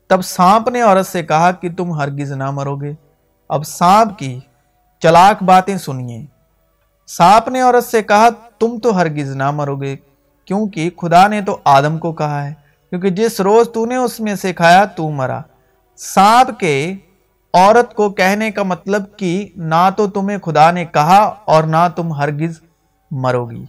تب 0.08 0.22
سانپ 0.22 0.70
نے 0.70 0.82
عورت 0.82 1.08
سے 1.08 1.24
کہا 1.24 1.51
کہ 1.51 1.70
تم 1.77 1.94
ہرگز 1.94 2.32
نہ 2.32 2.51
مرو 2.51 2.75
گے۔ 2.75 2.94
اب 3.50 3.63
سانپ 3.63 4.20
کی 4.20 4.39
چلاک 5.00 5.44
باتیں 5.44 5.77
سنیے۔ 5.77 6.25
سانپ 7.08 7.50
نے 7.50 7.62
عورت 7.62 7.84
سے 7.84 8.03
کہا، 8.03 8.29
تم 8.60 8.79
تو 8.79 8.98
ہرگز 8.98 9.36
نہ 9.36 9.51
مرو 9.51 9.75
گے، 9.75 9.96
کیونکہ 10.46 10.89
خدا 10.98 11.27
نے 11.27 11.41
تو 11.41 11.58
آدم 11.63 11.98
کو 11.98 12.13
کہا 12.13 12.48
ہے، 12.48 12.53
کیونکہ 12.89 13.10
جس 13.10 13.39
روز 13.41 13.70
تو 13.74 13.86
نے 13.86 13.96
اس 13.96 14.20
میں 14.20 14.36
سے 14.36 14.53
کھایا، 14.53 14.86
تو 14.86 15.10
مرا۔ 15.10 15.41
سانپ 15.98 16.60
کے 16.60 16.94
عورت 17.53 17.94
کو 17.94 18.10
کہنے 18.10 18.51
کا 18.51 18.63
مطلب 18.63 19.03
کہ 19.18 19.48
نہ 19.56 19.89
تو 19.98 20.08
تمہیں 20.08 20.38
خدا 20.38 20.72
نے 20.72 20.86
کہا 20.86 21.34
اور 21.46 21.63
نہ 21.63 21.88
تم 21.96 22.13
ہرگز 22.13 22.60
مرو 23.12 23.46
گی۔ 23.46 23.65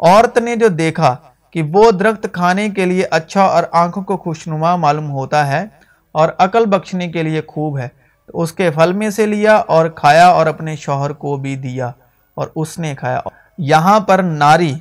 عورت 0.00 0.38
نے 0.38 0.56
جو 0.56 0.68
دیکھا 0.68 1.16
کہ 1.50 1.62
وہ 1.72 1.90
درخت 1.90 2.26
کھانے 2.32 2.68
کے 2.68 2.86
لیے 2.86 3.04
اچھا 3.10 3.42
اور 3.42 3.62
آنکھوں 3.72 4.02
کو 4.02 4.16
خوشنما 4.16 4.76
معلوم 4.76 5.10
ہوتا 5.10 5.46
ہے 5.46 5.64
اور 6.12 6.28
عقل 6.38 6.66
بخشنے 6.66 7.08
کے 7.08 7.22
لیے 7.22 7.42
خوب 7.46 7.78
ہے، 7.78 7.88
تو 8.26 8.40
اس 8.40 8.52
کے 8.52 8.70
پھل 8.70 8.92
میں 8.92 9.10
سے 9.10 9.26
لیا 9.26 9.56
اور 9.56 9.88
کھایا 9.88 10.28
اور 10.28 10.46
اپنے 10.46 10.76
شوہر 10.76 11.12
کو 11.12 11.36
بھی 11.36 11.56
دیا 11.56 11.90
اور 12.34 12.48
اس 12.56 12.78
نے 12.78 12.94
کھایا۔ 12.94 13.20
یہاں 13.58 14.00
پر 14.00 14.22
ناری 14.22 14.74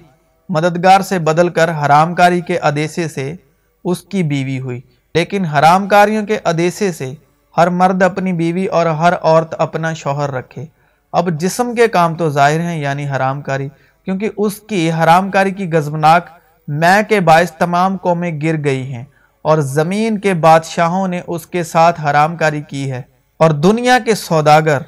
مددگار 0.50 1.02
سے 1.02 1.20
بدل 1.20 1.50
کر 1.50 1.72
حرام 1.72 2.16
کاری 2.16 2.42
کے 2.42 2.60
ادیسے 2.60 3.08
سے 3.08 3.36
اس 3.84 4.02
کی 4.02 4.24
بیوی 4.24 4.60
ہوئی۔ 4.60 4.82
لیکن 5.16 5.46
حرام 5.46 5.88
کاریوں 5.88 6.26
کے 6.26 6.40
ادیسے 6.44 6.92
سے 6.92 7.14
ہر 7.58 7.70
مرد 7.70 8.04
اپنی 8.04 8.34
بیوی 8.34 8.66
اور 8.66 8.86
ہر 8.86 9.14
عورت 9.22 9.56
اپنا 9.58 9.94
شوہر 9.94 10.32
رکھے۔ 10.32 10.66
اب 11.14 11.30
جسم 11.30 11.76
کے 11.76 11.88
کام 11.88 12.16
تو 12.16 12.30
ظاہر 12.30 12.60
ہیں 12.60 12.80
یعنی 12.80 13.10
حرام 13.10 13.42
کاری 13.42 13.70
کیونکہ 14.06 14.30
اس 14.38 14.60
کی 14.60 14.92
حرام 14.92 15.32
کاری 15.32 15.52
کی 15.52 15.74
گزمناک 15.74 16.30
میں 16.68 17.02
کے 17.10 17.20
باعث 17.20 17.52
تمام 17.52 17.98
قومیں 17.98 18.42
گر 18.42 18.64
گئی 18.64 18.94
ہیں 18.94 19.04
اور 19.42 19.58
زمین 19.58 20.20
کے 20.20 20.34
بادشاہوں 20.34 21.08
نے 21.08 21.22
اس 21.28 21.48
کے 21.48 21.64
ساتھ 21.64 22.02
حرام 22.02 22.36
کاری 22.36 22.62
کی 22.62 22.92
ہے۔ 22.92 23.02
اور 23.38 23.52
دنیا 23.52 23.98
کے 24.06 24.16
سوداگر، 24.16 24.82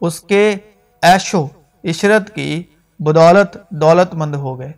اس 0.00 0.20
کے 0.20 0.54
ایشو 1.02 1.46
عشرت 1.84 2.34
کی 2.34 2.62
بدولت 2.98 3.56
دولت 3.70 4.14
مند 4.14 4.34
ہو 4.34 4.58
گئے۔ 4.60 4.72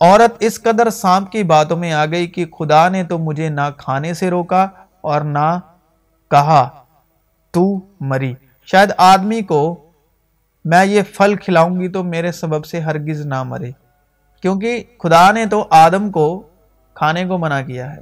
عورت 0.00 0.36
اس 0.40 0.62
قدر 0.62 0.90
سانپ 0.90 1.32
کی 1.32 1.42
باتوں 1.42 1.76
میں 1.76 1.92
آ 1.92 2.06
گئی 2.06 2.26
کہ 2.26 2.46
خدا 2.46 2.88
نے 2.88 3.04
تو 3.04 3.18
مجھے 3.18 3.48
نہ 3.48 3.68
کھانے 3.76 4.14
سے 4.14 4.30
روکا 4.30 4.66
اور 5.00 5.20
نہ 5.20 5.58
کہا، 6.30 6.68
تو 7.50 7.80
مری۔ 8.00 8.34
شاید 8.66 8.92
آدمی 8.98 9.42
کو 9.42 9.90
میں 10.64 10.84
یہ 10.84 11.02
پھل 11.16 11.34
کھلاؤں 11.34 11.80
گی 11.80 11.88
تو 11.88 12.04
میرے 12.04 12.32
سبب 12.32 12.64
سے 12.64 12.80
ہرگز 12.80 13.26
نہ 13.26 13.42
مرے۔ 13.42 13.70
کیونکہ 14.42 14.84
خدا 14.98 15.32
نے 15.32 15.46
تو 15.46 15.66
آدم 15.70 16.10
کو 16.10 16.42
کھانے 16.94 17.24
کو 17.24 17.38
منع 17.38 17.62
کیا 17.62 17.92
ہے 17.92 18.00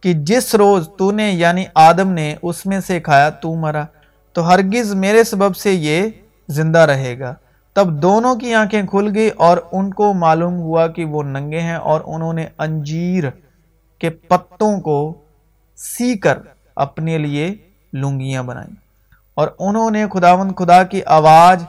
کہ 0.00 0.12
جس 0.12 0.54
روز 0.54 0.88
تو 0.98 1.10
نے 1.10 1.30
یعنی 1.30 1.64
آدم 1.74 2.10
نے 2.10 2.36
اس 2.42 2.66
میں 2.66 2.80
سے 2.80 3.00
کھایا، 3.00 3.30
تو 3.30 3.54
مرا۔ 3.54 3.84
تو 4.32 4.48
ہرگز 4.48 4.94
میرے 4.94 5.24
سبب 5.24 5.56
سے 5.56 5.72
یہ 5.72 6.10
زندہ 6.48 6.78
رہے 6.78 7.18
گا۔ 7.18 7.34
تب 7.72 8.02
دونوں 8.02 8.36
کی 8.36 8.54
آنکھیں 8.54 8.82
کھل 8.82 9.12
گئی 9.14 9.28
اور 9.28 9.58
ان 9.72 9.94
کو 9.94 10.14
معلوم 10.14 10.54
ہوا 10.54 10.86
کہ 10.86 11.04
وہ 11.04 11.22
ننگے 11.22 11.60
ہیں 11.60 11.76
اور 11.76 12.00
انہوں 12.04 12.32
نے 12.32 12.46
انجیر 12.58 13.24
کے 13.98 14.10
پتوں 14.10 14.80
کو 14.80 15.14
سی 15.76 16.18
کر 16.18 16.38
اپنے 16.80 17.18
لیے 17.18 17.54
لنگیاں 17.92 18.42
بنائیں۔ 18.42 18.74
اور 19.34 19.48
انہوں 19.58 19.90
نے 19.90 20.04
خداون 20.12 20.54
خدا 20.54 20.82
کی 20.82 21.00
آواز 21.06 21.64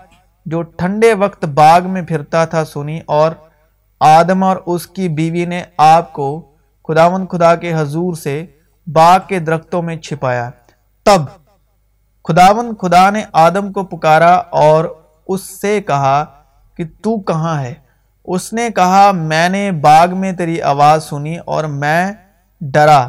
جو 0.45 0.61
ٹھنڈے 0.61 1.13
وقت 1.13 1.45
باغ 1.45 1.89
میں 1.89 2.01
پھرتا 2.01 2.45
تھا 2.45 2.65
سنی 2.65 2.99
اور 3.05 3.31
آدم 3.99 4.43
اور 4.43 4.57
اس 4.65 4.87
کی 4.87 5.09
بیوی 5.09 5.45
نے 5.45 5.63
آپ 5.77 6.13
کو 6.13 6.51
خداون 6.87 7.27
خدا 7.27 7.55
کے 7.55 7.73
حضور 7.73 8.13
سے 8.13 8.45
باغ 8.87 9.19
کے 9.27 9.39
درختوں 9.39 9.81
میں 9.81 9.95
چھپایا۔ 9.95 10.49
تب 11.03 11.21
خداون 12.23 12.75
خدا 12.75 13.09
نے 13.09 13.23
آدم 13.33 13.71
کو 13.71 13.83
پکارا 13.83 14.33
اور 14.35 14.85
اس 15.27 15.61
سے 15.61 15.81
کہا 15.81 16.25
کہ 16.77 16.83
تو 17.01 17.19
کہاں 17.19 17.61
ہے؟ 17.61 17.73
اس 18.25 18.53
نے 18.53 18.69
کہا، 18.75 19.11
میں 19.11 19.49
نے 19.49 19.71
باغ 19.71 20.17
میں 20.17 20.31
تیری 20.31 20.61
آواز 20.61 21.03
سنی 21.03 21.37
اور 21.37 21.63
میں 21.63 22.11
ڈرا۔ 22.61 23.07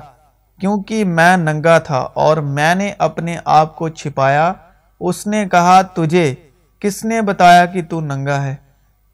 کیونکہ 0.62 1.04
میں 1.04 1.36
ننگا 1.36 1.78
تھا 1.78 1.98
اور 2.14 2.36
میں 2.36 2.74
نے 2.74 2.92
اپنے 2.98 3.36
آپ 3.44 3.76
کو 3.76 3.88
چھپایا، 3.88 4.52
اس 5.00 5.26
نے 5.26 5.44
کہا، 5.50 5.82
تجھے 5.82 6.34
کس 6.80 7.04
نے 7.04 7.22
بتایا 7.22 7.66
کہ 7.66 7.82
تو 7.88 8.00
ننگا 8.00 8.42
ہے؟ 8.42 8.54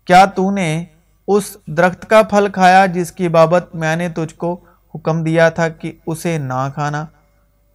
کیا 0.07 0.25
تو 0.25 0.51
نے 0.51 0.85
اس 1.29 1.57
درخت 1.67 2.11
کا 2.11 2.23
پھل 2.23 2.49
کھایا 2.53 2.87
جس 2.87 3.13
کی 3.13 3.29
بابت 3.29 3.75
میں 3.75 3.97
نے 3.97 4.09
تجھ 4.09 4.35
کو 4.35 4.61
حکم 4.95 5.25
دیا 5.25 5.49
تھا 5.49 5.69
کہ 5.69 5.93
اسے 6.07 6.39
نہ 6.39 6.69
کھانا؟ 6.75 7.05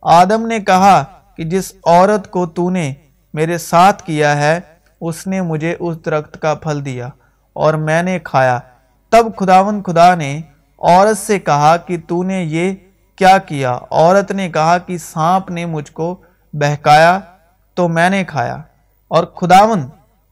آدم 0.02 0.48
نے 0.48 0.60
کہا 0.60 1.04
کہ 1.38 1.44
جس 1.44 1.74
عورت 1.86 2.32
کو 2.32 2.46
تو 2.46 2.70
نے 2.70 2.94
میرے 3.34 3.58
ساتھ 3.58 4.04
کیا 4.04 4.38
ہے، 4.38 4.60
اس 5.02 5.28
نے 5.28 5.42
مجھے 5.42 5.76
اس 5.80 6.06
درخت 6.06 6.42
کا 6.42 6.54
پھل 6.54 6.86
دیا 6.86 7.10
اور 7.54 7.74
میں 7.74 8.04
نے 8.04 8.20
کھایا۔ 8.20 8.60
تب 9.10 9.36
خداون 9.36 9.84
خدا 9.84 10.16
نے 10.16 10.42
عورت 10.80 11.18
سے 11.18 11.40
کہا 11.40 11.78
کہ 11.78 11.98
تو 12.08 12.24
نے 12.24 12.44
یہ 12.44 12.74
کیا 13.16 13.38
کیا؟ 13.38 13.78
عورت 13.92 14.32
نے 14.32 14.50
کہا 14.50 14.78
کہ 14.78 14.98
سانپ 14.98 15.50
نے 15.50 15.66
مجھ 15.66 15.92
کو 15.92 16.22
بہکایا 16.54 17.20
تو 17.74 17.88
میں 17.88 18.10
نے 18.10 18.24
کھایا۔ 18.24 18.58
اور 19.08 19.24
خداون 19.24 19.88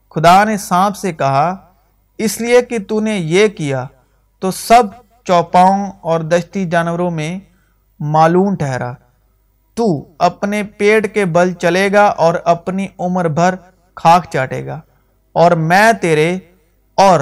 خدا 0.09 0.43
نے 0.43 0.57
سانپ 0.57 0.95
سے 0.95 1.13
کہا، 1.13 1.55
اس 2.17 2.41
لیے 2.41 2.61
کہ 2.61 2.77
تو 2.88 3.00
نے 3.00 3.17
یہ 3.17 3.47
کیا 3.47 3.85
تو 4.39 4.51
سب 4.51 4.83
چوپاؤں 5.23 5.91
اور 6.01 6.19
دشتی 6.19 6.65
جانوروں 6.65 7.11
میں 7.11 7.39
معلوم 8.00 8.55
ٹھہرا۔ 8.55 8.93
تو 9.73 10.07
اپنے 10.19 10.63
پیٹ 10.63 11.13
کے 11.13 11.25
بل 11.25 11.53
چلے 11.53 11.93
گا 11.93 12.05
اور 12.05 12.33
اپنی 12.45 12.88
عمر 13.00 13.27
بھر 13.27 13.55
کھاک 13.95 14.25
چاٹے 14.29 14.65
گا۔ 14.65 14.79
اور 15.31 15.51
میں 15.51 15.93
تیرے 15.93 16.38
اور 16.95 17.19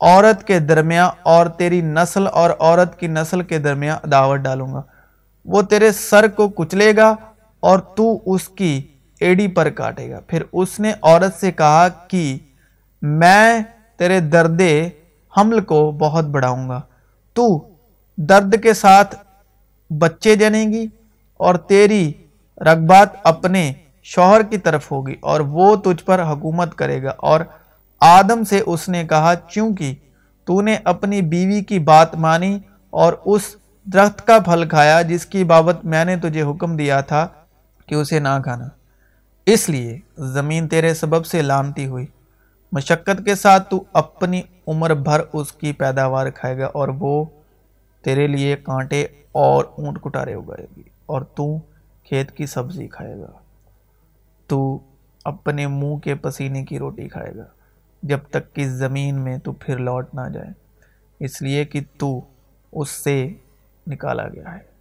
عورت 0.00 0.44
کے 0.44 0.58
درمیان 0.58 1.10
اور 1.22 1.46
تیری 1.46 1.80
نسل 1.80 2.26
اور 2.32 2.50
عورت 2.60 3.00
کی 3.00 3.06
نسل 3.06 3.42
کے 3.42 3.58
درمیان 3.58 4.10
دعوت 4.10 4.38
ڈالوں 4.38 4.74
گا۔ 4.74 4.82
وہ 5.46 5.62
تیرے 5.62 5.92
سر 5.92 6.28
کو 6.28 6.48
کچلے 6.48 6.96
گا 6.96 7.14
اور 7.60 7.78
تو 7.78 8.18
اس 8.26 8.48
کی 8.48 8.82
ایڈی 9.20 9.48
پر 9.48 9.68
کاٹے 9.70 10.10
گا۔ 10.10 10.20
پھر 10.26 10.42
اس 10.52 10.80
نے 10.80 10.92
عورت 11.02 11.40
سے 11.40 11.52
کہا 11.52 11.88
کہ 11.88 12.38
میں 13.02 13.58
تیرے 13.96 14.20
درد 14.20 14.60
حمل 15.36 15.60
کو 15.60 15.90
بہت 15.90 16.24
بڑھاؤں 16.24 16.68
گا۔ 16.68 16.80
تو 17.32 17.68
درد 18.16 18.62
کے 18.62 18.74
ساتھ 18.74 19.14
بچے 19.90 20.36
جنے 20.36 20.64
گی 20.64 20.86
اور 21.34 21.54
تیری 21.54 22.12
رغبات 22.60 23.08
اپنے 23.24 23.72
شوہر 24.02 24.42
کی 24.42 24.58
طرف 24.58 24.92
ہوگی 24.92 25.14
اور 25.22 25.40
وہ 25.40 25.76
تجھ 25.76 26.04
پر 26.04 26.22
حکومت 26.22 26.74
کرے 26.74 27.02
گا۔ 27.02 27.12
اور 27.18 27.40
آدم 28.00 28.44
سے 28.44 28.62
اس 28.66 28.88
نے 28.88 29.04
کہا، 29.04 29.34
چونکہ 29.48 29.94
تو 30.44 30.60
نے 30.60 30.76
اپنی 30.84 31.22
بیوی 31.22 31.64
کی 31.64 31.78
بات 31.78 32.14
مانی 32.14 32.58
اور 32.90 33.12
اس 33.24 33.56
درخت 33.92 34.26
کا 34.26 34.38
پھل 34.38 34.68
کھایا 34.68 35.02
جس 35.02 35.26
کی 35.26 35.44
بابت 35.44 35.84
میں 35.84 36.04
نے 36.04 36.16
تجھے 36.16 36.42
حکم 36.42 36.76
دیا 36.76 37.00
تھا 37.00 37.28
کہ 37.86 37.94
اسے 37.94 38.18
نہ 38.18 38.28
کھانا۔ 38.44 38.68
اس 39.46 39.68
لیے 39.68 40.00
زمین 40.18 40.68
تیرے 40.68 40.94
سبب 40.94 41.26
سے 41.26 41.42
لانتی 41.42 41.86
ہوئی۔ 41.86 42.06
مشقت 42.72 43.24
کے 43.24 43.34
ساتھ 43.34 43.70
تو 43.70 43.84
اپنی 43.92 44.42
عمر 44.66 44.94
بھر 44.94 45.20
اس 45.32 45.52
کی 45.52 45.72
پیداوار 45.72 46.30
کھائے 46.30 46.58
گا 46.58 46.66
اور 46.66 46.88
وہ 46.88 47.24
تیرے 48.04 48.26
لیے 48.26 48.56
کانٹے 48.56 49.06
اور 49.32 49.64
اونٹ 49.78 50.00
کٹارے 50.00 50.34
اگائے 50.34 50.66
گی 50.76 50.82
اور 51.06 51.22
تو 51.22 51.58
کھیت 52.04 52.30
کی 52.30 52.46
سبزی 52.46 52.88
کھائے 52.88 53.16
گا۔ 53.18 53.32
تو 54.46 54.78
اپنے 55.24 55.66
منہ 55.66 55.96
کے 55.96 56.14
پسینے 56.14 56.64
کی 56.64 56.78
روٹی 56.78 57.08
کھائے 57.08 57.36
گا۔ 57.36 57.44
جب 58.02 58.18
تک 58.30 58.54
کہ 58.54 58.68
زمین 58.68 59.20
میں 59.20 59.38
تو 59.38 59.52
پھر 59.52 59.78
لوٹ 59.78 60.14
نہ 60.14 60.28
جائے۔ 60.34 60.50
اس 61.20 61.42
لیے 61.42 61.64
کہ 61.64 61.80
تو 61.98 62.20
اس 62.72 62.90
سے 62.90 63.28
نکالا 63.86 64.28
گیا 64.28 64.54
ہے۔ 64.54 64.76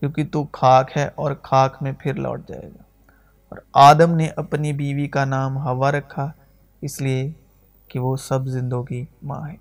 کیونکہ 0.00 0.24
تو 0.32 0.44
خاک 0.52 0.96
ہے 0.96 1.08
اور 1.14 1.32
خاک 1.42 1.82
میں 1.82 1.92
پھر 1.98 2.14
لوٹ 2.14 2.48
جائے 2.48 2.68
گا۔ 2.68 2.82
اور 3.48 3.58
آدم 3.72 4.14
نے 4.14 4.28
اپنی 4.36 4.72
بیوی 4.72 5.08
کا 5.08 5.24
نام 5.24 5.56
ہوا 5.56 5.92
رکھا، 5.92 6.32
اس 6.82 7.00
لیے 7.00 7.32
کہ 7.88 7.98
وہ 7.98 8.16
سب 8.16 8.46
زندوں 8.46 8.84
کی 8.84 9.04
ماں 9.22 9.48
ہے۔ 9.48 9.56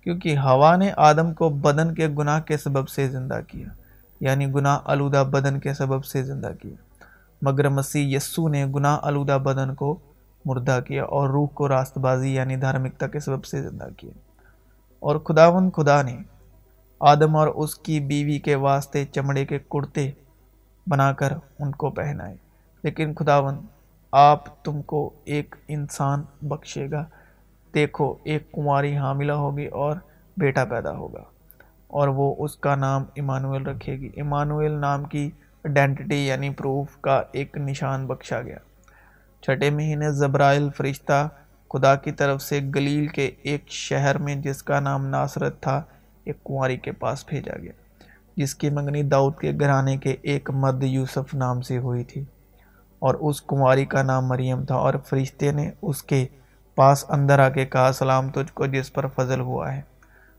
کیونکہ 0.00 0.38
ہوا 0.38 0.76
نے 0.76 0.92
آدم 0.96 1.34
کو 1.34 1.48
بدن 1.48 1.94
کے 1.94 2.08
گناہ 2.08 2.40
کے 2.40 2.56
سبب 2.56 2.88
سے 2.88 3.08
زندہ 3.08 3.40
کیا 3.48 3.66
یعنی 4.20 4.46
گناہ 4.46 4.78
آلودہ 4.84 5.24
بدن 5.30 5.60
کے 5.60 5.74
سبب 5.74 6.04
سے 6.04 6.22
زندہ 6.22 6.50
کیا۔ 6.62 6.74
مگر 7.42 7.68
مسیح 7.68 8.16
یسو 8.16 8.48
نے 8.48 8.66
گناہ 8.66 8.98
آلودہ 9.02 9.38
بدن 9.42 9.74
کو 9.74 9.98
مردہ 10.44 10.80
کیا 10.86 11.04
اور 11.04 11.28
روح 11.28 11.46
کو 11.46 11.68
راست 11.68 11.98
بازی 11.98 12.34
یعنی 12.34 12.56
دھارمکتا 12.56 13.06
کے 13.06 13.20
سبب 13.20 13.44
سے 13.44 13.62
زندہ 13.62 13.86
کیا۔ 13.96 14.10
اور 15.00 15.16
خداون 15.16 15.70
خدا 15.70 16.02
نے 16.02 16.16
آدم 17.00 17.36
اور 17.36 17.46
اس 17.46 17.74
کی 17.74 18.00
بیوی 18.00 18.38
کے 18.38 18.54
واسطے 18.54 19.04
چمڑے 19.04 19.44
کے 19.44 19.58
کرتے 19.58 20.10
بنا 20.86 21.12
کر 21.12 21.32
ان 21.58 21.72
کو 21.72 21.90
پہنائے۔ 21.90 22.36
لیکن 22.82 23.14
خداون 23.14 23.58
آپ 24.12 24.64
تم 24.64 24.82
کو 24.82 25.10
ایک 25.24 25.54
انسان 25.68 26.22
بخشے 26.42 26.90
گا۔ 26.90 27.04
دیکھو، 27.74 28.14
ایک 28.24 28.52
کماری 28.52 28.96
حاملہ 28.96 29.32
ہوگی 29.32 29.66
اور 29.66 29.96
بیٹا 30.36 30.64
پیدا 30.64 30.92
ہوگا 30.92 31.22
اور 31.86 32.08
وہ 32.08 32.34
اس 32.38 32.56
کا 32.56 32.74
نام 32.74 33.04
ایمانویل 33.14 33.66
رکھے 33.66 33.96
گی۔ 33.96 34.10
ایمانویل 34.14 34.72
نام 34.72 35.04
کی 35.04 35.30
آئیڈینٹی 35.64 36.26
یعنی 36.26 36.50
پروف 36.50 36.96
کا 37.00 37.22
ایک 37.32 37.58
نشان 37.58 38.06
بخشا 38.06 38.42
گیا۔ 38.42 38.58
چھٹے 39.40 39.70
مہینے 39.70 40.12
زبرائل 40.12 40.68
فرشتہ 40.76 41.28
خدا 41.72 41.94
کی 41.94 42.12
طرف 42.12 42.42
سے 42.42 42.60
گلیل 42.74 43.06
کے 43.06 43.30
ایک 43.42 43.64
شہر 43.68 44.18
میں، 44.18 44.34
جس 44.34 44.62
کا 44.62 44.80
نام 44.80 45.06
ناصرت 45.06 45.60
تھا 45.60 45.82
ایک 46.24 46.44
کنواری 46.44 46.76
کے 46.76 46.92
پاس 46.92 47.24
بھیجا 47.28 47.56
گیا، 47.62 47.72
جس 48.36 48.54
کی 48.54 48.70
منگنی 48.70 49.02
داؤد 49.02 49.36
کے 49.38 49.52
گھرانے 49.60 49.96
کے 49.96 50.16
ایک 50.22 50.50
مرد 50.50 50.82
یوسف 50.82 51.34
نام 51.34 51.60
سے 51.60 51.78
ہوئی 51.78 52.04
تھی۔ 52.04 52.24
اور 52.98 53.14
اس 53.14 53.42
کنواری 53.42 53.84
کا 53.84 54.02
نام 54.02 54.26
مریم 54.26 54.64
تھا، 54.64 54.74
اور 54.74 54.94
فرشتے 55.06 55.52
نے 55.52 55.70
اس 55.82 56.02
کے 56.02 56.26
پاس 56.74 57.04
اندر 57.08 57.38
آ 57.38 57.48
کے 57.48 57.66
کہا، 57.66 57.90
سلام 57.92 58.28
تجھ 58.28 58.52
کو 58.52 58.66
جس 58.66 58.92
پر 58.92 59.06
فضل 59.06 59.40
ہوا 59.40 59.74
ہے۔ 59.74 59.80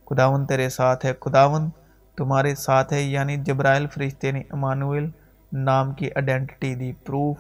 خداون 0.09 0.45
تیرے 0.45 0.69
ساتھ 0.69 1.05
ہے۔ 1.05 1.13
خداون 1.21 1.69
تمہارے 2.17 2.55
ساتھ 2.55 2.93
ہے 2.93 3.01
یعنی 3.01 3.38
جبرائل 3.38 3.88
فرشتے 3.88 4.31
نے 4.31 4.41
امانویل 4.50 5.09
نام 5.53 5.93
کی 5.93 6.05
آئیڈینٹی 6.15 6.75
دی۔ 6.75 6.91
پروف، 7.05 7.38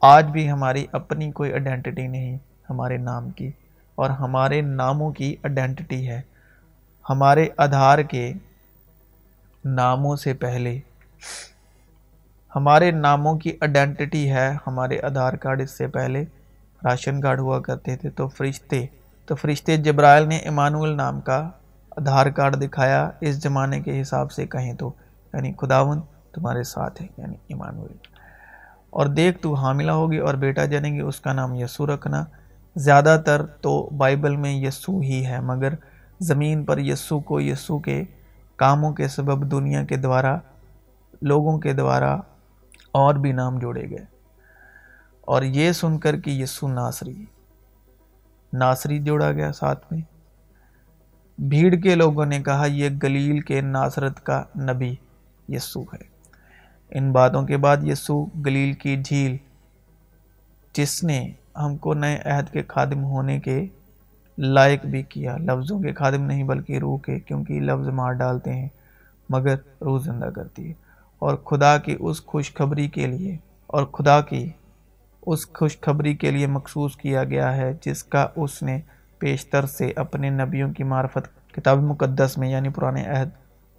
آج 0.00 0.26
بھی 0.26 0.50
ہماری 0.50 0.86
اپنی 0.92 1.30
کوئی 1.32 1.52
آئیڈینٹی 1.52 2.06
نہیں، 2.06 2.38
ہمارے 2.70 2.96
نام 2.96 3.30
کی، 3.30 3.50
اور 3.94 4.10
ہمارے 4.10 4.60
ناموں 4.60 5.10
کی 5.12 5.36
آئیڈینٹی 5.42 6.08
ہے۔ 6.08 6.20
ہمارے 7.10 7.48
آدھار 7.56 7.98
کے 7.98 8.32
ناموں 9.64 10.16
سے 10.16 10.34
پہلے، 10.34 10.78
ہمارے 12.56 12.90
ناموں 12.90 13.34
کی 13.38 13.50
آئیڈینٹی 13.60 14.30
ہے 14.30 14.48
ہمارے 14.66 15.00
آدھار 15.00 15.32
کارڈ 15.32 15.60
اس 15.60 15.70
سے 15.70 15.86
پہلے، 15.86 16.24
راشن 16.82 17.20
کارڈ 17.20 17.40
ہوا 17.40 17.60
کرتے 17.60 17.96
تھے 17.96 18.10
تو 18.10 18.28
فرشتے 18.28 18.84
تو 19.26 19.34
فرشتے 19.34 19.76
جبرائل 19.76 20.28
نے 20.28 20.36
ایمانول 20.36 20.96
نام 20.96 21.20
کا 21.20 21.38
آدھار 21.96 22.26
کارڈ 22.26 22.60
دکھایا 22.62 23.10
اس 23.20 23.42
زمانے 23.42 23.80
کے 23.80 24.00
حساب 24.02 24.32
سے 24.32 24.46
کہیں 24.46 24.72
تو 24.74 24.92
یعنی 25.34 25.52
خداون 25.52 26.00
تمہارے 26.32 26.62
ساتھ 26.62 27.02
ہے 27.02 27.06
یعنی 27.16 27.36
ایمانول 27.48 27.92
اور 28.90 29.06
دیکھ 29.06 29.38
تو 29.38 29.54
حاملہ 29.54 29.92
ہوگی 29.92 30.18
اور 30.18 30.34
بیٹا 30.34 30.64
جنے 30.64 30.90
گی 30.90 31.00
اس 31.00 31.20
کا 31.20 31.32
نام 31.32 31.54
یسو 31.54 31.86
رکھنا۔ 31.86 32.24
زیادہ 32.76 33.20
تر 33.26 33.46
تو 33.60 33.90
بائبل 33.96 34.36
میں 34.36 34.52
یسو 34.52 34.98
ہی 35.00 35.24
ہے، 35.26 35.40
مگر 35.40 35.74
زمین 36.22 36.64
پر 36.64 36.78
یسو 36.78 37.20
کو 37.20 37.40
یسو 37.40 37.78
کے 37.78 38.02
کاموں 38.56 38.92
کے 38.92 39.08
سبب 39.08 39.50
دنیا 39.50 39.84
کے 39.84 39.96
دوارا، 39.96 40.38
لوگوں 41.22 41.58
کے 41.58 41.72
دوارا 41.72 42.20
اور 42.92 43.14
بھی 43.14 43.32
نام 43.32 43.58
جوڑے 43.58 43.90
گئے۔ 43.90 44.04
اور 45.20 45.42
یہ 45.42 45.72
سن 45.72 45.98
کر 45.98 46.20
کہ 46.20 46.30
یسو 46.30 46.68
ناصری 46.68 47.24
ناصری 48.52 48.98
جوڑا 48.98 49.32
گیا 49.32 49.52
ساتھ 49.52 49.92
میں۔ 49.92 50.00
بھیڑ 51.38 51.74
کے 51.74 51.94
لوگوں 51.94 52.26
نے 52.26 52.42
کہا، 52.42 52.66
یہ 52.66 52.88
گلیل 53.02 53.40
کے 53.40 53.60
ناصرت 53.60 54.24
کا 54.24 54.44
نبی 54.56 54.94
یسو 55.48 55.82
ہے۔ 55.82 56.12
ان 56.90 57.12
باتوں 57.12 57.46
کے 57.46 57.56
بعد 57.56 57.76
یسو 57.82 58.24
گلیل 58.24 58.72
کی 58.72 59.02
جھیل، 59.02 59.36
جس 60.72 61.04
نے 61.04 61.32
ہم 61.56 61.76
کو 61.76 61.94
نئے 61.94 62.18
عہد 62.24 62.50
کے 62.50 62.62
خادم 62.68 63.04
ہونے 63.04 63.40
کے 63.40 63.66
لائق 64.42 64.86
بھی 64.86 65.02
کیا، 65.02 65.36
لفظوں 65.36 65.80
کے 65.80 65.92
خادم 65.92 66.22
نہیں 66.22 66.44
بلکہ 66.44 66.78
روح 66.78 66.98
کے، 66.98 67.20
کیونکہ 67.20 67.60
لفظ 67.60 67.88
مار 67.88 68.12
ڈالتے 68.12 68.52
ہیں، 68.52 68.68
مگر 69.28 69.54
روح 69.80 69.98
زندہ 69.98 70.24
کرتی 70.24 70.68
ہے۔ 70.68 70.72
اور 71.18 71.36
خدا 71.36 71.78
کی 71.78 71.96
اس 72.00 72.26
خوشخبری 72.26 72.88
کے 72.88 73.06
لیے، 73.06 73.36
اور 73.66 73.84
خدا 73.84 74.20
کی 74.20 74.50
اس 75.26 75.52
خوشخبری 75.52 76.14
کے 76.14 76.30
لیے 76.30 76.46
مخصوص 76.46 76.96
کیا 76.96 77.24
گیا 77.24 77.56
ہے، 77.56 77.72
جس 77.84 78.04
کا 78.04 78.26
اس 78.36 78.62
نے 78.62 78.80
پیشتر 79.18 79.66
سے 79.66 79.92
اپنے 79.96 80.30
نبیوں 80.30 80.72
کی 80.72 80.84
معرفت، 80.84 81.54
کتاب 81.54 81.78
مقدس 81.78 82.38
میں 82.38 82.50
یعنی 82.50 82.68
پرانے 82.68 83.04
عہد 83.04 83.28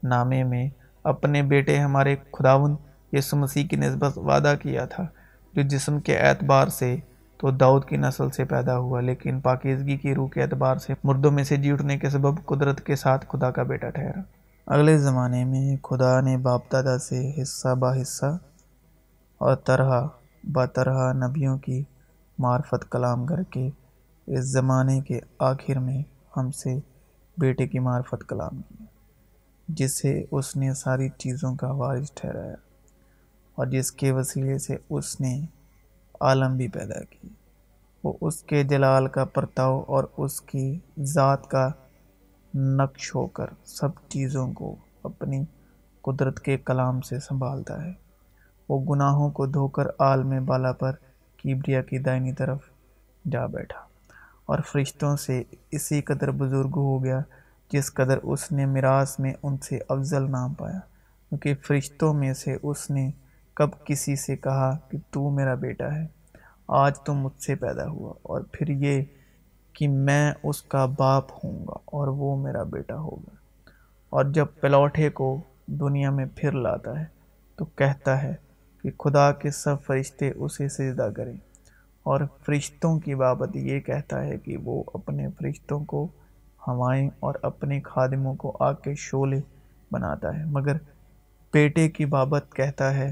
نامے 0.04 0.44
میں، 0.44 0.70
اپنے 1.04 1.42
بیٹے 1.42 1.78
ہمارے 1.78 2.16
خداون 2.34 2.76
یسو 3.14 3.38
مسیح 3.38 3.68
کی 3.68 3.76
نسبت 3.76 4.18
وعدہ 4.18 4.54
کیا 4.62 4.86
تھا، 4.86 5.08
جو 5.54 5.62
جسم 5.62 6.00
کے 6.00 6.18
اعتبار 6.18 6.68
سے 6.68 6.96
تو 7.44 7.52
داؤد 7.52 7.86
کی 7.86 7.98
نسل 7.98 8.30
سے 8.30 8.44
پیدا 8.46 8.78
ہوا، 8.78 9.00
لیکن 9.00 9.40
پاکیزگی 9.40 9.96
کی 9.98 10.14
روح 10.16 10.28
کے 10.30 10.42
اعتبار 10.42 10.78
سے 10.78 10.94
مردوں 11.04 11.32
میں 11.32 11.44
سے 11.44 11.56
جی 11.56 11.72
اٹھنے 11.72 11.98
کے 11.98 12.10
سبب 12.10 12.36
قدرت 12.46 12.80
کے 12.82 12.96
ساتھ 12.96 13.26
خدا 13.30 13.50
کا 13.52 13.64
بیٹا 13.64 13.90
ٹھہرا۔ 13.90 14.22
اگلے 14.68 14.98
زمانے 14.98 15.44
میں 15.46 15.76
خدا 15.84 16.22
نے 16.22 16.38
باپ 16.38 16.72
دادا 16.72 16.98
سے 16.98 17.20
حصہ 17.42 17.76
با 17.76 17.92
حصہ 18.02 18.38
اور 19.38 19.56
طرح 19.56 20.08
بطرح 20.44 21.12
نبیوں 21.14 21.58
کی 21.58 21.84
معرفت 22.38 22.90
کلام 22.92 23.26
کر 23.26 23.44
کے 23.44 23.70
اس 24.28 24.46
زمانے 24.46 25.00
کے 25.02 25.20
آخر 25.40 25.80
میں 25.80 26.02
ہم 26.38 26.52
سے 26.52 26.78
بیٹے 27.38 27.68
کی 27.68 27.80
معرفت 27.80 28.28
کلام 28.30 28.62
کی، 28.62 28.84
جسے 29.68 30.24
اس 30.32 30.56
نے 30.56 30.74
ساری 30.74 31.10
چیزوں 31.18 31.56
کا 31.56 31.72
وارث 31.72 32.12
ٹھہرایا 32.14 32.56
اور 33.58 33.66
جس 33.66 33.92
کے 33.92 34.12
وسیلے 34.12 34.58
سے 34.58 34.78
اس 34.90 35.20
نے 35.22 35.34
عالم 36.24 36.58
بھی 36.58 36.68
پیدا 36.68 37.04
کی۔ 37.04 37.28
وہ 38.04 38.14
اس 38.22 38.44
کے 38.44 38.64
جلال 38.64 39.08
کا 39.08 39.26
پرتاؤ 39.26 39.84
اور 39.88 40.04
اس 40.18 40.42
کی 40.42 40.80
ذات 41.00 41.48
کا 41.48 41.70
نقش 42.56 43.16
ہو 43.16 43.28
کر 43.28 43.46
سب 43.66 43.88
چیزوں 44.10 44.54
کو 44.54 44.76
اپنی 45.04 45.44
قدرت 46.02 46.40
کے 46.40 46.58
کلام 46.58 47.02
سے 47.02 47.20
سنبھالتا 47.20 47.86
ہے۔ 47.86 47.92
وہ 48.70 48.80
گناہوں 48.80 49.30
کو 49.32 49.46
دھو 49.46 49.68
کر 49.68 49.84
عالم 50.00 50.46
بالا 50.46 50.72
پر 50.72 50.92
کیبریا 51.38 51.82
کی 51.82 51.98
دائنی 51.98 52.34
طرف 52.34 52.60
جا 53.32 53.46
بیٹھا 53.46 53.80
اور 54.46 54.60
فرشتوں 54.60 55.16
سے 55.18 55.44
اسی 55.72 56.02
قدر 56.02 56.32
بزرگ 56.32 56.72
ہو 56.76 57.04
گیا 57.04 57.20
جس 57.72 57.94
قدر 57.94 58.18
اس 58.24 58.52
نے 58.52 58.66
میراث 58.66 59.20
میں 59.20 59.34
ان 59.44 59.58
سے 59.58 59.80
افضل 59.90 60.32
نام 60.32 60.54
پایا۔ 60.54 60.80
کیونکہ 61.30 61.56
فرشتوں 61.68 62.14
میں 62.14 62.34
سے 62.34 62.58
اس 62.64 62.90
نے 62.90 63.12
کب 63.54 63.70
کسی 63.86 64.16
سے 64.16 64.38
کہا 64.38 64.78
کہ 64.90 64.98
تو 65.12 65.30
میرا 65.30 65.56
بیٹا 65.56 65.96
ہے؟ 65.96 66.08
آج 66.68 67.00
تو 67.00 67.14
مجھ 67.14 67.42
سے 67.42 67.56
پیدا 67.56 67.88
ہوا 67.88 68.14
اور 68.22 68.42
پھر 68.52 68.68
یہ 68.68 69.04
کہ 69.74 69.88
میں 69.88 70.34
اس 70.44 70.62
کا 70.62 70.86
باپ 70.86 71.32
ہوں 71.32 71.68
گا 71.68 71.74
اور 71.86 72.08
وہ 72.08 72.38
میرا 72.38 72.64
بیٹا 72.64 72.96
ہوگا۔ 72.96 73.36
اور 74.10 74.26
جب 74.26 74.46
پلوٹے 74.62 75.10
کو 75.10 75.42
دنیا 75.68 76.10
میں 76.10 76.26
پھر 76.36 76.52
لاتا 76.52 77.00
ہے 77.00 77.06
تو 77.56 77.66
کہتا 77.66 78.24
ہے 78.24 78.34
کہ 78.82 78.92
خدا 79.00 79.32
کے 79.32 79.52
سب 79.52 79.76
فرشتے 79.86 80.32
اسے 80.36 80.70
سجدہ 80.70 81.10
کریں۔ 81.16 81.38
اور 82.04 82.22
فرشتوں 82.46 83.00
کی 83.00 83.16
بابت 83.16 83.56
یہ 83.56 83.80
کہتا 83.80 84.24
ہے 84.24 84.38
کہ 84.38 84.58
وہ 84.58 84.84
اپنے 84.94 85.28
فرشتوں 85.40 85.86
کو 85.86 86.08
ہوائیں 86.68 87.10
اور 87.20 87.36
اپنے 87.42 87.82
خادموں 87.82 88.36
کو 88.36 88.58
آگ 88.60 88.74
کے 88.74 88.96
شولے 88.96 89.42
بناتا 89.92 90.40
ہے۔ 90.40 90.46
مگر 90.46 90.76
بیٹے 91.54 91.90
کی 91.90 92.06
بابت 92.06 92.46
کہتا 92.56 92.94
ہے 92.94 93.12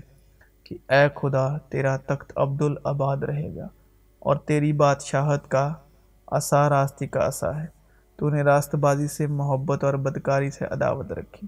کہ 0.72 0.92
اے 0.92 1.08
خدا، 1.16 1.58
تیرا 1.58 1.98
تخت 1.98 2.34
عبدالعباد 2.36 3.18
رہے 3.18 3.56
گا 3.56 3.68
اور 4.20 4.36
تیری 4.36 4.74
بادشاہت 4.74 5.48
کا 5.48 5.74
عصا، 6.28 6.70
راستی 6.70 7.08
کا 7.08 7.28
عصا 7.28 7.62
ہے۔ 7.62 7.66
تو 8.16 8.30
نے 8.30 8.42
راست 8.42 8.76
بازی 8.76 9.08
سے 9.08 9.28
محبت 9.28 9.84
اور 9.84 9.94
بدکاری 9.94 10.52
سے 10.52 10.66
عداوت 10.66 11.12
رکھی۔ 11.12 11.48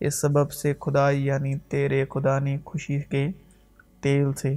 اس 0.00 0.20
سبب 0.20 0.52
سے 0.52 0.74
خدا 0.80 1.10
یعنی 1.10 1.58
تیرے 1.58 2.04
خدا 2.10 2.38
نے 2.38 2.58
خوشی 2.64 3.00
کے 3.00 3.28
تیل 4.00 4.32
سے 4.32 4.54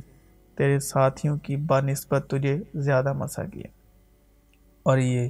تیرے 0.58 0.80
ساتھیوں 0.80 1.38
کی 1.38 1.56
بانسبت 1.56 2.25
تجھے 2.30 2.63
زیادہ 2.75 3.13
مسا 3.13 3.43
کیا 3.45 3.67
اور 4.84 4.97
یہ 4.97 5.30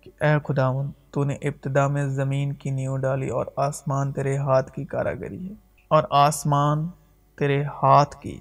کہ 0.00 0.10
اے 0.20 0.36
خداون 0.44 0.90
تو 1.10 1.24
نے 1.24 1.34
ابتدا 1.34 1.88
میں 1.88 2.08
زمین 2.08 2.52
کی 2.52 2.70
نیو 2.70 2.96
ڈالی 2.96 3.28
اور 3.28 3.46
آسمان 3.56 4.12
تیرے 4.12 4.36
ہاتھ 4.36 4.72
کی 4.72 4.84
کاراگری 4.84 5.48
ہے۔ 5.48 5.54
اور 5.88 6.02
آسمان 6.10 6.88
تیرے 7.36 7.62
ہاتھ 7.62 8.16
کی 8.22 8.38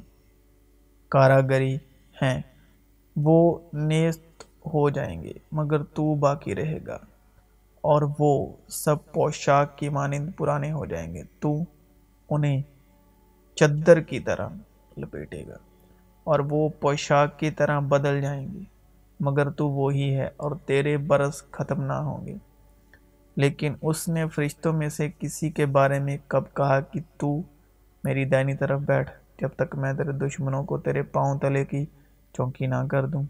کاراگری 1.09 1.75
ہیں، 2.21 2.41
وہ 3.15 3.59
نیست 3.73 4.41
ہو 4.41 4.89
جائیں 4.89 5.23
گے، 5.23 5.33
مگر 5.51 5.83
تو 5.83 6.15
باقی 6.15 6.55
رہے 6.55 6.77
گا۔ 6.87 6.97
اور 7.81 8.01
وہ 8.19 8.53
سب 8.67 8.95
پوشاک 9.13 9.77
کی 9.77 9.89
مانند 9.89 10.29
پرانے 10.37 10.71
ہو 10.71 10.85
جائیں 10.85 11.13
گے، 11.13 11.23
تو 11.39 11.59
انہیں 12.29 12.61
چدر 13.55 14.01
کی 14.01 14.19
طرح 14.19 14.49
لپیٹے 14.97 15.47
گا۔ 15.47 15.57
اور 16.23 16.39
وہ 16.39 16.69
پوشاک 16.79 17.39
کی 17.39 17.51
طرح 17.51 17.79
بدل 17.79 18.21
جائیں 18.21 18.47
گے، 18.53 18.59
مگر 19.19 19.49
تو 19.49 19.69
وہی 19.69 20.15
ہے 20.15 20.29
اور 20.37 20.51
تیرے 20.65 20.97
برس 20.97 21.51
ختم 21.51 21.83
نہ 21.83 21.93
ہوں 21.93 22.27
گے۔ 22.27 22.35
لیکن 23.35 23.73
اس 23.81 24.07
نے 24.07 24.27
فرشتوں 24.27 24.73
میں 24.73 24.89
سے 24.89 25.09
کسی 25.19 25.49
کے 25.49 25.65
بارے 25.65 25.99
میں 25.99 26.17
کب 26.27 26.43
کہا 26.53 26.79
کہ 26.79 26.99
تو 27.17 27.41
میری 28.03 28.25
دینی 28.25 28.55
طرف 28.55 28.79
بیٹھ، 28.79 29.11
جب 29.41 29.49
تک 29.57 29.75
میں 29.75 29.93
تیرے 29.93 30.11
دشمنوں 30.11 30.63
کو 30.63 30.77
تیرے 30.77 31.03
پاؤں 31.03 31.39
تلے 31.39 31.65
کی 31.65 31.85
چونکی 32.33 32.67
نہ 32.67 32.75
کر 32.91 33.05
دوں۔ 33.05 33.23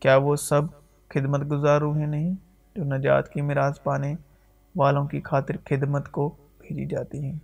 کیا 0.00 0.16
وہ 0.16 0.36
سب 0.36 0.62
خدمت 1.08 1.50
گزار 1.50 1.80
روحیں 1.80 2.06
نہیں، 2.06 2.34
جو 2.76 2.84
نجات 2.84 3.32
کی 3.32 3.40
میراث 3.40 3.82
پانے 3.82 4.14
والوں 4.76 5.06
کی 5.06 5.20
خاطر 5.20 5.56
خدمت 5.64 6.08
کو 6.08 6.28
بھیجی 6.58 6.86
جاتی 6.86 7.24
ہیں؟ 7.24 7.38